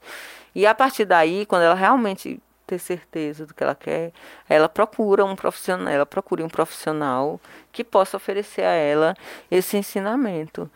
E 0.54 0.66
a 0.66 0.76
partir 0.76 1.06
daí, 1.06 1.46
quando 1.46 1.64
ela 1.64 1.74
realmente 1.74 2.40
ter 2.66 2.80
certeza 2.80 3.46
do 3.46 3.54
que 3.54 3.64
ela 3.64 3.76
quer, 3.76 4.12
ela 4.50 4.70
procura 4.70 5.26
um 5.26 5.36
profissional, 5.36 5.88
ela 5.88 6.06
procura 6.06 6.44
um 6.44 6.50
profissional 6.50 7.40
que 7.72 7.84
possa 7.84 8.18
oferecer 8.18 8.64
a 8.64 8.72
ela 8.72 9.16
esse 9.50 9.78
ensinamento. 9.78 10.70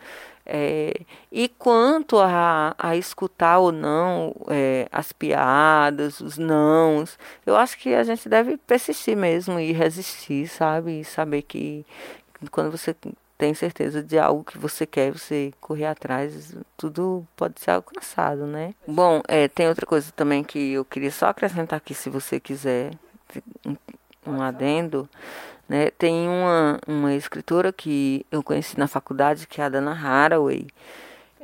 É, 0.52 1.02
e 1.30 1.48
quanto 1.48 2.18
a, 2.18 2.74
a 2.76 2.96
escutar 2.96 3.58
ou 3.58 3.70
não 3.70 4.34
é, 4.48 4.88
as 4.90 5.12
piadas, 5.12 6.20
os 6.20 6.36
nãos, 6.36 7.16
eu 7.46 7.54
acho 7.56 7.78
que 7.78 7.94
a 7.94 8.02
gente 8.02 8.28
deve 8.28 8.56
persistir 8.56 9.16
mesmo 9.16 9.60
e 9.60 9.70
resistir, 9.70 10.48
sabe? 10.48 11.00
E 11.00 11.04
saber 11.04 11.42
que 11.42 11.86
quando 12.50 12.72
você 12.72 12.96
tem 13.38 13.54
certeza 13.54 14.02
de 14.02 14.18
algo 14.18 14.42
que 14.42 14.58
você 14.58 14.84
quer, 14.84 15.12
você 15.12 15.52
correr 15.60 15.86
atrás, 15.86 16.52
tudo 16.76 17.24
pode 17.36 17.60
ser 17.60 17.70
alcançado, 17.70 18.44
né? 18.44 18.74
Bom, 18.84 19.22
é, 19.28 19.46
tem 19.46 19.68
outra 19.68 19.86
coisa 19.86 20.10
também 20.16 20.42
que 20.42 20.72
eu 20.72 20.84
queria 20.84 21.12
só 21.12 21.28
acrescentar 21.28 21.76
aqui, 21.76 21.94
se 21.94 22.10
você 22.10 22.40
quiser, 22.40 22.90
um 24.26 24.42
adendo. 24.42 25.08
Né? 25.70 25.88
Tem 25.92 26.26
uma, 26.26 26.80
uma 26.84 27.14
escritora 27.14 27.72
que 27.72 28.26
eu 28.28 28.42
conheci 28.42 28.76
na 28.76 28.88
faculdade, 28.88 29.46
que 29.46 29.60
é 29.60 29.64
a 29.64 29.68
Dana 29.68 29.92
Haraway. 29.92 30.66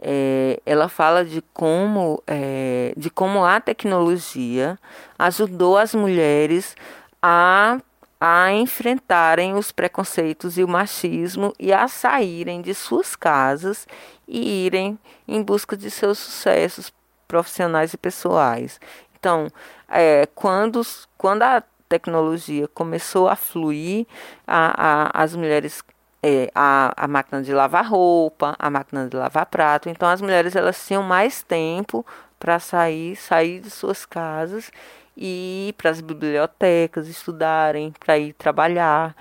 É, 0.03 0.61
ela 0.66 0.89
fala 0.89 1.24
de 1.24 1.41
como, 1.55 2.20
é, 2.27 2.93
de 2.97 3.09
como 3.09 3.45
a 3.45 3.61
tecnologia 3.61 4.77
ajudou 5.16 5.79
as 5.79 5.95
mulheres 5.95 6.74
a, 7.22 7.79
a 8.20 8.53
enfrentarem 8.53 9.55
os 9.55 9.70
preconceitos 9.70 10.59
e 10.59 10.64
o 10.64 10.68
machismo 10.68 11.53
e 11.57 11.72
a 11.72 11.87
saírem 11.87 12.61
de 12.61 12.74
suas 12.74 13.14
casas 13.14 13.87
e 14.27 14.66
irem 14.66 14.99
em 15.29 15.41
busca 15.41 15.77
de 15.77 15.89
seus 15.89 16.18
sucessos 16.18 16.93
profissionais 17.29 17.95
e 17.95 17.97
pessoais. 17.97 18.81
Então, 19.16 19.47
é, 19.89 20.27
quando, 20.35 20.83
quando 21.16 21.43
a 21.43 21.62
tecnologia 21.89 22.68
começou 22.68 23.28
a 23.28 23.37
fluir, 23.37 24.07
a, 24.47 25.11
a, 25.12 25.22
as 25.22 25.34
mulheres 25.34 25.82
é, 26.22 26.51
a, 26.55 26.93
a 26.97 27.07
máquina 27.07 27.43
de 27.43 27.53
lavar 27.53 27.87
roupa, 27.89 28.57
a 28.59 28.68
máquina 28.70 29.09
de 29.09 29.16
lavar 29.16 29.47
prato. 29.47 29.89
Então 29.89 30.09
as 30.09 30.20
mulheres 30.20 30.57
elas 30.57 30.84
tinham 30.87 31.03
mais 31.03 31.43
tempo 31.43 32.05
para 32.39 32.59
sair, 32.59 33.16
sair 33.16 33.61
de 33.61 33.70
suas 33.70 34.05
casas 34.05 34.70
e 35.16 35.68
ir 35.70 35.72
para 35.74 35.91
as 35.91 36.01
bibliotecas, 36.01 37.09
estudarem, 37.09 37.93
para 37.99 38.18
ir 38.18 38.32
trabalhar. 38.34 39.16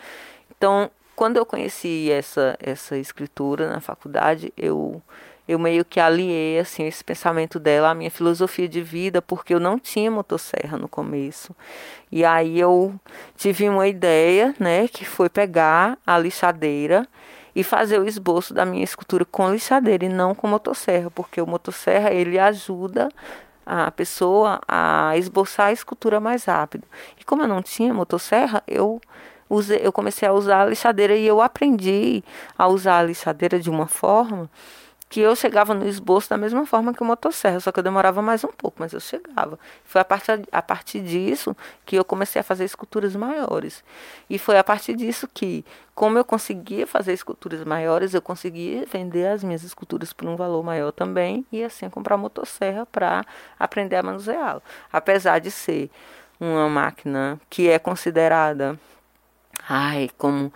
Então, 0.57 0.89
quando 1.15 1.37
eu 1.37 1.45
conheci 1.45 2.11
essa 2.11 2.57
essa 2.59 2.97
escritura 2.97 3.69
na 3.69 3.79
faculdade, 3.79 4.53
eu 4.57 5.01
eu 5.47 5.59
meio 5.59 5.85
que 5.85 5.99
aliei 5.99 6.59
assim 6.59 6.85
esse 6.85 7.03
pensamento 7.03 7.59
dela 7.59 7.91
à 7.91 7.95
minha 7.95 8.09
filosofia 8.09 8.67
de 8.67 8.81
vida, 8.81 9.21
porque 9.21 9.53
eu 9.53 9.59
não 9.59 9.77
tinha 9.77 10.09
motosserra 10.09 10.77
no 10.77 10.87
começo. 10.87 11.55
E 12.11 12.25
aí 12.25 12.59
eu 12.59 12.93
tive 13.37 13.69
uma 13.69 13.87
ideia, 13.87 14.55
né, 14.59 14.87
que 14.87 15.05
foi 15.05 15.29
pegar 15.29 15.97
a 16.05 16.17
lixadeira 16.17 17.07
e 17.55 17.63
fazer 17.63 17.99
o 17.99 18.07
esboço 18.07 18.53
da 18.53 18.65
minha 18.65 18.83
escultura 18.83 19.23
com 19.23 19.51
lixadeira 19.51 20.05
e 20.05 20.09
não 20.09 20.35
com 20.35 20.47
motosserra, 20.47 21.11
porque 21.11 21.39
o 21.39 21.47
motosserra 21.47 22.11
ele 22.11 22.37
ajuda 22.39 23.09
a 23.65 23.89
pessoa 23.91 24.59
a 24.67 25.17
esboçar 25.17 25.67
a 25.67 25.71
escultura 25.71 26.19
mais 26.19 26.45
rápido. 26.45 26.85
E 27.19 27.23
como 27.23 27.43
eu 27.43 27.47
não 27.47 27.61
tinha 27.61 27.93
motosserra, 27.93 28.61
eu 28.67 28.99
usei, 29.49 29.79
eu 29.83 29.91
comecei 29.91 30.27
a 30.27 30.33
usar 30.33 30.61
a 30.61 30.65
lixadeira 30.65 31.15
e 31.15 31.25
eu 31.25 31.41
aprendi 31.41 32.23
a 32.57 32.67
usar 32.67 32.99
a 32.99 33.03
lixadeira 33.03 33.59
de 33.59 33.69
uma 33.69 33.87
forma 33.87 34.49
que 35.07 35.19
eu 35.21 35.35
chegava 35.35 35.73
no 35.73 35.87
esboço 35.87 36.29
da 36.29 36.37
mesma 36.37 36.65
forma 36.65 36.93
que 36.93 37.01
o 37.01 37.05
motosserra, 37.05 37.59
só 37.59 37.71
que 37.71 37.79
eu 37.79 37.83
demorava 37.83 38.21
mais 38.21 38.43
um 38.43 38.51
pouco, 38.51 38.77
mas 38.79 38.91
eu 38.91 38.99
chegava. 38.99 39.57
Foi 39.83 40.01
a 40.01 40.05
partir, 40.05 40.47
a 40.51 40.61
partir 40.61 41.01
disso 41.01 41.55
que 41.85 41.95
eu 41.95 42.03
comecei 42.03 42.39
a 42.39 42.43
fazer 42.43 42.65
esculturas 42.65 43.15
maiores. 43.15 43.83
E 44.29 44.39
foi 44.39 44.57
a 44.57 44.63
partir 44.63 44.95
disso 44.95 45.29
que, 45.31 45.63
como 45.93 46.17
eu 46.17 46.25
conseguia 46.25 46.87
fazer 46.87 47.13
esculturas 47.13 47.63
maiores, 47.63 48.13
eu 48.13 48.21
conseguia 48.21 48.85
vender 48.85 49.27
as 49.27 49.43
minhas 49.43 49.63
esculturas 49.63 50.11
por 50.11 50.27
um 50.27 50.35
valor 50.35 50.63
maior 50.63 50.91
também 50.91 51.45
e 51.51 51.63
assim 51.63 51.89
comprar 51.89 52.17
motosserra 52.17 52.85
para 52.85 53.23
aprender 53.59 53.97
a 53.97 54.03
manuseá-lo. 54.03 54.61
Apesar 54.91 55.39
de 55.39 55.51
ser 55.51 55.89
uma 56.39 56.67
máquina 56.67 57.39
que 57.49 57.69
é 57.69 57.79
considerada 57.79 58.77
Ai, 59.67 60.09
como 60.17 60.53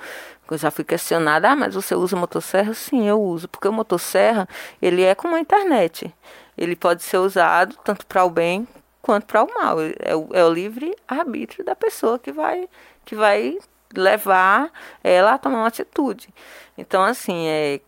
eu 0.54 0.58
já 0.58 0.72
fui 0.72 0.84
questionada, 0.84 1.52
ah, 1.52 1.56
mas 1.56 1.76
você 1.76 1.95
usa 1.95 2.16
motosserra? 2.16 2.74
Sim, 2.74 3.08
eu 3.08 3.22
uso, 3.22 3.47
porque 3.47 3.68
o 3.68 3.74
motosserra, 3.74 4.47
ele 4.82 5.04
é 5.04 5.16
como 5.16 5.36
a 5.36 5.39
internet. 5.39 6.14
Ele 6.58 6.76
pode 6.76 7.04
ser 7.04 7.18
usado 7.18 7.76
tanto 7.84 8.06
para 8.06 8.24
o 8.26 8.30
bem 8.30 8.68
quanto 9.02 9.26
para 9.26 9.43
o 9.43 9.47
mal. 9.54 9.78
É 10.00 10.16
o, 10.16 10.30
é 10.34 10.43
o 10.43 10.52
livre 10.52 10.95
arbítrio 11.08 11.64
da 11.64 11.76
pessoa 11.76 12.20
que 12.20 12.32
vai, 12.32 12.68
que 13.06 13.16
vai 13.16 13.58
levar 13.93 14.72
ela 15.04 15.34
a 15.34 15.38
tomar 15.38 15.60
uma 15.60 15.68
atitude. 15.68 16.30
Então, 16.78 17.04
assim, 17.04 17.47
é, 17.47 17.80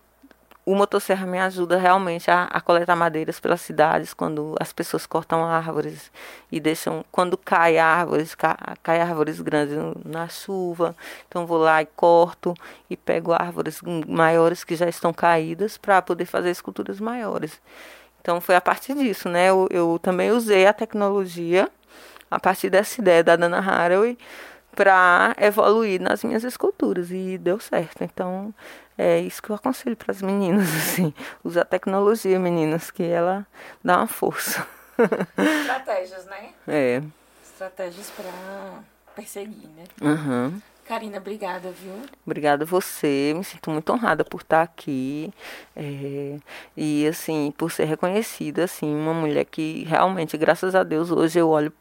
o 0.66 0.76
motosserra 0.76 1.26
me 1.26 1.40
ajuda 1.40 1.78
realmente 1.78 2.30
a, 2.30 2.44
a, 2.44 2.62
coletar 2.62 2.96
madeiras 2.96 3.40
pelas 3.40 3.62
cidades 3.62 4.14
quando 4.14 4.56
as 4.60 4.72
pessoas 4.72 5.08
cortam 5.08 5.44
árvores 5.44 6.12
e 6.52 6.60
deixam 6.60 7.04
quando 7.12 7.38
cai 7.38 7.80
árvores 7.80 8.36
cai, 8.36 8.56
cai 8.84 9.02
árvores 9.02 9.42
grandes 9.42 9.78
na 10.06 10.28
chuva. 10.28 10.96
Então 11.28 11.48
vou 11.48 11.58
lá 11.58 11.82
e 11.82 11.86
corto 11.86 12.54
e 12.90 12.96
pego 12.96 13.34
árvores 13.34 13.82
maiores 14.08 14.64
que 14.64 14.76
já 14.76 14.88
estão 14.88 15.12
caídas 15.12 15.78
para 15.78 16.02
poder 16.02 16.26
fazer 16.26 16.52
esculturas 16.52 17.00
maiores. 17.00 17.60
Então 18.22 18.40
foi 18.40 18.56
a 18.56 18.62
partir 18.62 18.94
disso 18.94 19.28
né? 19.30 19.50
Eu, 19.50 19.68
eu 19.72 20.00
também 20.02 20.32
usei 20.32 20.68
a 20.68 20.74
tecnologia 20.74 21.68
a 22.30 22.40
partir 22.40 22.70
dessa 22.70 23.02
ideia 23.02 23.24
da 23.24 23.36
Dana 23.36 23.60
Haraway 23.60 24.18
para 24.76 25.36
evoluir 25.38 26.00
nas 26.02 26.24
minhas 26.24 26.44
esculturas 26.44 27.12
e 27.12 27.38
deu 27.38 27.60
certo. 27.60 28.04
Então, 28.04 28.54
é 29.02 29.20
isso 29.20 29.42
que 29.42 29.50
eu 29.50 29.56
aconselho 29.56 29.96
para 29.96 30.12
as 30.12 30.22
meninas, 30.22 30.68
assim, 30.78 31.14
usar 31.44 31.66
tecnologia, 31.66 32.40
meninas, 32.40 32.92
que 32.92 33.04
ela 33.04 33.48
dá 33.84 33.98
uma 33.98 34.08
força. 34.08 34.66
Estratégias, 35.38 36.26
né? 36.26 36.50
É. 36.68 37.02
Estratégias 37.44 38.12
para 38.12 38.84
perseguir, 39.16 39.68
né? 39.70 39.84
Uhum. 40.02 40.62
Karina, 40.92 41.20
obrigada, 41.20 41.72
viu? 41.72 41.94
Obrigada 42.26 42.66
a 42.66 42.68
você. 42.68 43.34
Me 43.34 43.46
sinto 43.46 43.72
muito 43.72 43.94
honrada 43.94 44.26
por 44.26 44.42
estar 44.42 44.62
aqui. 44.62 45.32
É, 45.74 46.36
e, 46.76 47.08
assim, 47.08 47.54
por 47.58 47.72
ser 47.72 47.86
reconhecida, 47.86 48.66
assim, 48.66 48.94
uma 48.94 49.14
mulher 49.14 49.46
que 49.46 49.86
realmente, 49.86 50.38
graças 50.38 50.76
a 50.76 50.84
Deus, 50.84 51.10
hoje 51.10 51.40
eu 51.40 51.48
olho, 51.48 51.72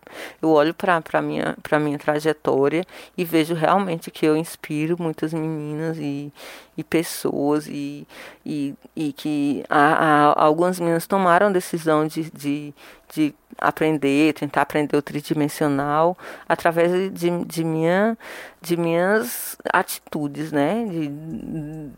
eu 0.40 0.50
olho 0.50 0.72
para 0.72 1.02
a 1.12 1.20
minha, 1.20 1.56
minha 1.80 1.98
trajetória 1.98 2.86
e 3.18 3.24
vejo 3.24 3.52
realmente 3.52 4.12
que 4.12 4.24
eu 4.24 4.36
inspiro 4.36 4.96
muitas 4.96 5.32
meninas 5.34 5.98
e, 5.98 6.32
e 6.76 6.84
pessoas 6.84 7.66
e, 7.66 8.06
e, 8.46 8.76
e 8.94 9.12
que 9.12 9.64
a, 9.68 10.34
a, 10.36 10.44
algumas 10.44 10.78
meninas 10.78 11.08
tomaram 11.08 11.50
decisão 11.50 12.06
de, 12.06 12.30
de, 12.30 12.72
de 13.12 13.34
aprender, 13.58 14.32
tentar 14.34 14.62
aprender 14.62 14.96
o 14.96 15.02
tridimensional 15.02 16.16
através 16.48 17.12
de, 17.12 17.44
de, 17.44 17.64
minha, 17.64 18.16
de 18.60 18.76
minhas 18.76 19.56
atitudes, 19.72 20.50
né? 20.52 20.86
De, 20.88 21.08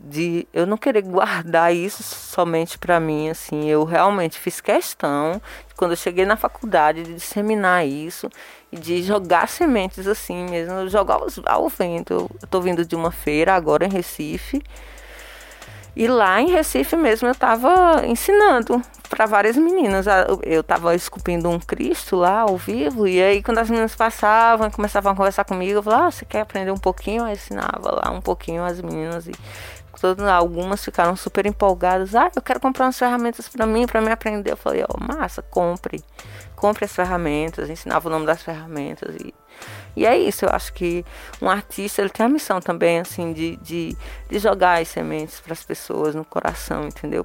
de 0.01 0.47
eu 0.53 0.65
não 0.65 0.77
querer 0.77 1.01
guardar 1.01 1.73
isso 1.73 2.03
somente 2.03 2.77
para 2.77 2.99
mim, 2.99 3.29
assim. 3.29 3.69
Eu 3.69 3.83
realmente 3.83 4.39
fiz 4.39 4.59
questão, 4.59 5.41
quando 5.75 5.91
eu 5.91 5.97
cheguei 5.97 6.25
na 6.25 6.35
faculdade, 6.35 7.03
de 7.03 7.13
disseminar 7.15 7.85
isso 7.85 8.29
e 8.71 8.77
de 8.77 9.03
jogar 9.03 9.47
sementes 9.47 10.07
assim 10.07 10.45
mesmo, 10.45 10.87
jogar 10.89 11.19
ao 11.45 11.69
vento. 11.69 12.13
Eu 12.13 12.31
estou 12.43 12.61
vindo 12.61 12.85
de 12.85 12.95
uma 12.95 13.11
feira 13.11 13.53
agora 13.53 13.85
em 13.85 13.89
Recife 13.89 14.61
e 15.95 16.07
lá 16.07 16.41
em 16.41 16.49
Recife 16.49 16.95
mesmo 16.95 17.27
eu 17.27 17.33
estava 17.33 18.05
ensinando 18.05 18.81
para 19.13 19.27
várias 19.27 19.55
meninas. 19.55 20.07
Eu 20.41 20.61
estava 20.61 20.95
esculpindo 20.95 21.47
um 21.47 21.59
Cristo 21.59 22.15
lá 22.15 22.41
ao 22.41 22.57
vivo, 22.57 23.07
e 23.07 23.21
aí 23.21 23.43
quando 23.43 23.59
as 23.59 23.69
meninas 23.69 23.95
passavam 23.95 24.71
começavam 24.71 25.11
a 25.11 25.15
conversar 25.15 25.43
comigo, 25.45 25.79
eu 25.79 25.83
falava, 25.83 26.07
ah, 26.07 26.11
você 26.11 26.25
quer 26.25 26.41
aprender 26.41 26.71
um 26.71 26.77
pouquinho? 26.77 27.27
Eu 27.27 27.31
ensinava 27.31 28.01
lá 28.03 28.11
um 28.11 28.21
pouquinho 28.21 28.63
as 28.63 28.81
meninas 28.81 29.27
e 29.27 29.31
todas, 30.01 30.27
algumas 30.27 30.83
ficaram 30.83 31.15
super 31.15 31.45
empolgadas. 31.45 32.15
Ah, 32.15 32.31
eu 32.35 32.41
quero 32.41 32.59
comprar 32.59 32.85
umas 32.85 32.97
ferramentas 32.97 33.47
para 33.47 33.65
mim, 33.67 33.85
para 33.85 34.01
me 34.01 34.11
aprender. 34.11 34.51
Eu 34.51 34.57
falei, 34.57 34.83
ó, 34.83 34.95
oh, 34.95 35.13
massa, 35.13 35.41
compre. 35.43 36.03
Compre 36.55 36.85
as 36.85 36.95
ferramentas, 36.95 37.69
ensinava 37.69 38.09
o 38.09 38.11
nome 38.11 38.25
das 38.25 38.41
ferramentas 38.41 39.15
e 39.15 39.33
e 39.95 40.07
é 40.07 40.17
isso, 40.17 40.43
eu 40.43 40.49
acho 40.49 40.73
que 40.73 41.05
um 41.39 41.47
artista 41.47 42.01
ele 42.01 42.09
tem 42.09 42.25
a 42.25 42.29
missão 42.29 42.59
também, 42.59 42.99
assim, 42.99 43.31
de, 43.31 43.57
de, 43.57 43.95
de 44.27 44.39
jogar 44.39 44.81
as 44.81 44.87
sementes 44.87 45.39
para 45.39 45.53
as 45.53 45.63
pessoas 45.63 46.15
no 46.15 46.25
coração, 46.25 46.87
entendeu? 46.87 47.23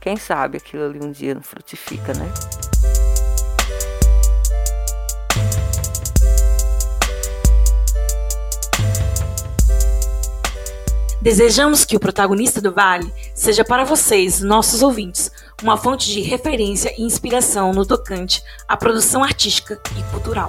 Quem 0.00 0.16
sabe 0.16 0.56
aquilo 0.56 0.84
ali 0.84 0.98
um 1.02 1.12
dia 1.12 1.34
não 1.34 1.42
frutifica, 1.42 2.14
né? 2.14 2.32
Desejamos 11.20 11.84
que 11.84 11.96
o 11.96 12.00
protagonista 12.00 12.62
do 12.62 12.72
Vale 12.72 13.12
seja 13.34 13.62
para 13.62 13.84
vocês, 13.84 14.40
nossos 14.40 14.82
ouvintes, 14.82 15.30
uma 15.62 15.76
fonte 15.76 16.08
de 16.08 16.22
referência 16.22 16.94
e 16.96 17.02
inspiração 17.02 17.74
no 17.74 17.84
tocante 17.84 18.42
à 18.66 18.74
produção 18.74 19.22
artística 19.22 19.78
e 19.98 20.02
cultural. 20.10 20.48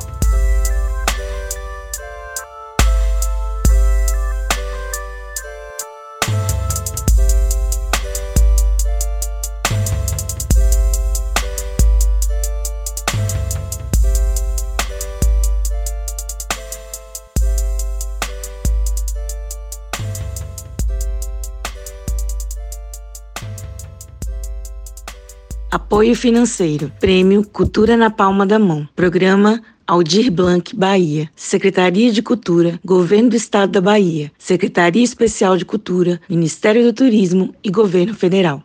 Apoio 25.92 26.16
financeiro. 26.16 26.90
Prêmio 27.02 27.44
Cultura 27.44 27.98
na 27.98 28.10
Palma 28.10 28.46
da 28.46 28.58
Mão. 28.58 28.88
Programa 28.96 29.62
Aldir 29.86 30.32
Blanc, 30.32 30.74
Bahia. 30.74 31.30
Secretaria 31.36 32.14
de 32.14 32.22
Cultura, 32.22 32.80
Governo 32.84 33.32
do 33.32 33.36
Estado 33.36 33.74
da 33.74 33.82
Bahia. 33.82 34.32
Secretaria 34.38 35.04
Especial 35.04 35.58
de 35.58 35.66
Cultura, 35.66 36.22
Ministério 36.30 36.82
do 36.82 36.94
Turismo 36.94 37.54
e 37.62 37.70
Governo 37.70 38.14
Federal. 38.14 38.64